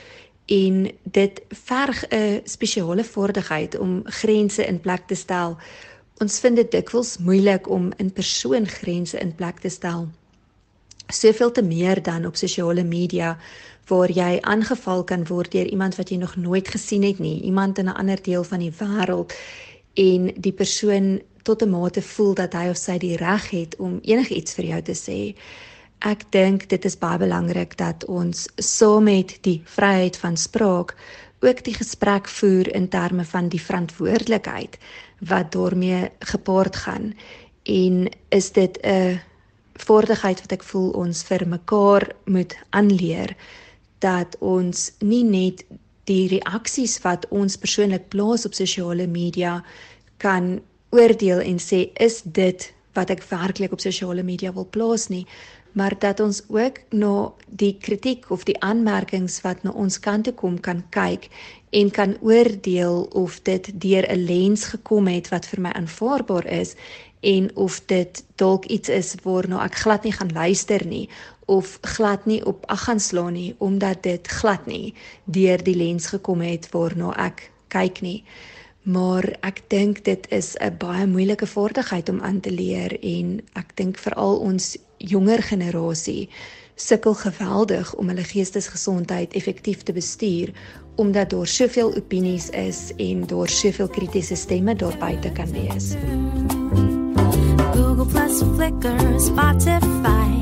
en 0.47 0.87
dit 1.03 1.43
verg 1.49 2.05
'n 2.09 2.41
spesiale 2.45 3.05
vaardigheid 3.05 3.79
om 3.79 4.03
grense 4.05 4.67
in 4.67 4.81
plek 4.81 5.07
te 5.07 5.15
stel. 5.15 5.59
Ons 6.19 6.41
vind 6.41 6.57
dit 6.57 6.71
dikwels 6.71 7.19
moeilik 7.19 7.69
om 7.69 7.93
in 7.97 8.13
persoon 8.13 8.67
grense 8.67 9.19
in 9.19 9.35
plek 9.35 9.59
te 9.59 9.69
stel. 9.69 10.09
Soveel 11.07 11.53
te 11.53 11.63
meer 11.63 12.03
dan 12.03 12.27
op 12.27 12.37
sosiale 12.37 12.85
media 12.85 13.39
waar 13.87 14.11
jy 14.11 14.39
aangeval 14.41 15.05
kan 15.05 15.27
word 15.27 15.53
deur 15.53 15.67
iemand 15.67 15.97
wat 15.97 16.11
jy 16.11 16.17
nog 16.17 16.37
nooit 16.37 16.69
gesien 16.69 17.03
het 17.03 17.19
nie, 17.19 17.43
iemand 17.43 17.79
in 17.79 17.85
'n 17.85 17.99
ander 17.99 18.23
deel 18.23 18.45
van 18.45 18.59
die 18.59 18.73
wêreld 18.79 19.35
en 19.95 20.33
die 20.37 20.53
persoon 20.53 21.23
tot 21.43 21.63
'n 21.63 21.71
mate 21.71 22.03
voel 22.03 22.35
dat 22.35 22.53
hy 22.53 22.69
of 22.69 22.77
sy 22.77 22.99
die 22.99 23.17
reg 23.17 23.51
het 23.51 23.77
om 23.77 23.99
enigiets 24.03 24.55
vir 24.55 24.65
jou 24.65 24.83
te 24.83 24.95
sê. 24.95 25.35
Ek 26.05 26.27
dink 26.31 26.69
dit 26.69 26.85
is 26.85 26.99
baie 26.99 27.19
belangrik 27.19 27.77
dat 27.81 28.05
ons 28.05 28.49
saam 28.57 29.05
met 29.09 29.39
die 29.43 29.63
vryheid 29.65 30.17
van 30.17 30.37
spraak 30.37 30.97
ook 31.41 31.63
die 31.65 31.75
gesprek 31.75 32.29
voer 32.29 32.69
in 32.75 32.89
terme 32.89 33.25
van 33.25 33.49
die 33.49 33.61
verantwoordelikheid 33.61 34.79
wat 35.21 35.53
daarmee 35.53 36.11
gepaard 36.19 36.77
gaan. 36.77 37.15
En 37.65 38.09
is 38.29 38.53
dit 38.53 38.79
'n 38.83 39.21
vaardigheid 39.75 40.41
wat 40.41 40.53
ek 40.53 40.63
voel 40.63 40.91
ons 40.91 41.23
vir 41.23 41.49
mekaar 41.49 42.15
moet 42.25 42.57
aanleer 42.71 43.37
dat 43.99 44.37
ons 44.41 44.93
nie 45.01 45.25
net 45.25 45.65
die 46.05 46.29
reaksies 46.29 47.01
wat 47.03 47.27
ons 47.35 47.57
persoonlik 47.57 48.09
plaas 48.09 48.47
op 48.47 48.55
sosiale 48.55 49.07
media 49.07 49.65
kan 50.17 50.61
oordeel 50.91 51.41
en 51.41 51.59
sê 51.59 51.91
is 51.95 52.23
dit 52.25 52.73
wat 52.93 53.11
ek 53.11 53.25
werklik 53.29 53.73
op 53.73 53.81
sosiale 53.81 54.23
media 54.23 54.53
wil 54.53 54.69
plaas 54.71 55.09
nie 55.09 55.27
maar 55.77 55.95
dat 55.99 56.21
ons 56.25 56.41
ook 56.49 56.79
na 56.91 57.33
die 57.49 57.75
kritiek 57.77 58.31
of 58.33 58.47
die 58.49 58.57
aanmerkings 58.65 59.41
wat 59.45 59.63
na 59.63 59.75
ons 59.77 59.99
kant 60.01 60.25
toe 60.25 60.33
kom 60.35 60.61
kan 60.61 60.81
kyk 60.97 61.29
en 61.77 61.91
kan 61.91 62.17
oordeel 62.25 63.03
of 63.13 63.41
dit 63.49 63.69
deur 63.81 64.07
'n 64.09 64.25
lens 64.25 64.65
gekom 64.73 65.07
het 65.07 65.29
wat 65.29 65.47
vir 65.47 65.61
my 65.61 65.73
aanvaarbaar 65.73 66.47
is 66.47 66.75
en 67.21 67.51
of 67.57 67.81
dit 67.87 68.25
dalk 68.35 68.65
iets 68.65 68.89
is 68.89 69.15
waarna 69.23 69.65
ek 69.65 69.75
glad 69.75 70.03
nie 70.05 70.13
gaan 70.13 70.33
luister 70.33 70.87
nie 70.87 71.09
of 71.47 71.79
glad 71.83 72.27
nie 72.27 72.41
op 72.47 72.67
ag 72.67 72.85
gaan 72.85 73.01
slaan 73.01 73.33
nie 73.33 73.55
omdat 73.59 74.03
dit 74.03 74.27
glad 74.27 74.67
nie 74.67 74.95
deur 75.25 75.63
die 75.63 75.77
lens 75.77 76.07
gekom 76.07 76.41
het 76.41 76.71
waarna 76.71 77.13
ek 77.27 77.51
kyk 77.69 78.01
nie. 78.01 78.25
Maar 78.87 79.27
ek 79.43 79.63
dink 79.69 80.05
dit 80.05 80.27
is 80.31 80.55
'n 80.61 80.77
baie 80.79 81.07
moeilike 81.07 81.47
vaardigheid 81.47 82.09
om 82.09 82.21
aan 82.21 82.41
te 82.41 82.51
leer 82.51 82.99
en 83.03 83.41
ek 83.53 83.77
dink 83.77 83.99
veral 83.99 84.39
ons 84.39 84.77
jonger 85.07 85.43
generasie 85.43 86.29
sukkel 86.77 87.15
geweldig 87.15 87.95
om 87.97 88.09
hulle 88.09 88.25
geestesgesondheid 88.25 89.33
effektief 89.33 89.83
te 89.83 89.93
bestuur 89.97 90.53
omdat 90.97 91.31
daar 91.31 91.47
soveel 91.47 91.95
opinies 91.97 92.49
is 92.51 92.93
en 92.97 93.27
daar 93.27 93.49
soveel 93.49 93.89
kritiese 93.89 94.37
stemme 94.37 94.75
daar 94.77 94.97
buite 94.99 95.33
kan 95.33 95.53
wees. 95.53 95.95
Google 97.73 98.07
Plus 98.07 98.43
Flickr 98.57 99.21
Spotify. 99.21 100.33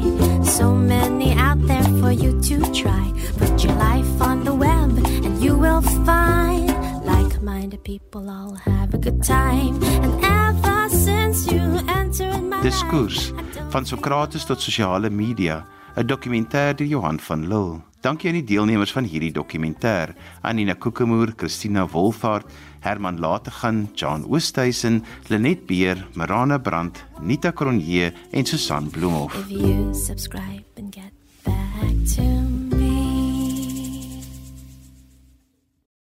So 0.44 0.74
many 0.74 1.34
out 1.38 1.66
there 1.66 1.98
for 2.00 2.12
you 2.12 2.40
to 2.40 2.70
try. 2.70 3.12
Put 3.38 3.62
your 3.62 3.76
life 3.78 4.20
on 4.20 4.44
the 4.44 4.56
web 4.56 5.04
and 5.24 5.42
you 5.42 5.58
will 5.58 5.82
find 5.82 6.66
like-minded 7.04 7.82
people 7.82 8.28
all 8.28 8.54
have 8.54 8.94
a 8.94 8.98
good 8.98 9.22
time. 9.22 9.82
And 9.82 10.24
ever 10.24 10.88
since 10.90 11.50
you 11.52 11.80
entered 11.88 12.42
my 12.42 12.62
Diskurs 12.62 13.32
van 13.74 13.86
Sokrates 13.86 14.44
tot 14.46 14.60
sosiale 14.62 15.10
media 15.10 15.66
'n 15.96 16.06
dokumentêr 16.06 16.76
deur 16.76 16.86
Johan 16.86 17.18
van 17.18 17.48
Lille. 17.48 17.82
Dankie 18.00 18.28
aan 18.28 18.38
die 18.38 18.44
deelnemers 18.44 18.92
van 18.92 19.04
hierdie 19.04 19.32
dokumentêr: 19.32 20.14
Anina 20.42 20.74
Kokemoer, 20.74 21.32
Christina 21.36 21.86
Wolfhard, 21.86 22.46
Herman 22.80 23.18
Lategan, 23.18 23.88
Jan 23.94 24.24
Oosthuizen, 24.26 25.04
Lenet 25.26 25.66
Beer, 25.66 26.06
Marana 26.14 26.58
Brandt, 26.58 27.04
Nita 27.20 27.52
Cronje 27.52 28.12
en 28.30 28.44
Susan 28.46 28.90
Bloemhof. 28.90 29.34
If 29.34 29.50
you 29.50 29.94
subscribe 29.94 30.64
and 30.76 30.94
get 30.94 31.12
back 31.42 31.94
to 32.14 32.43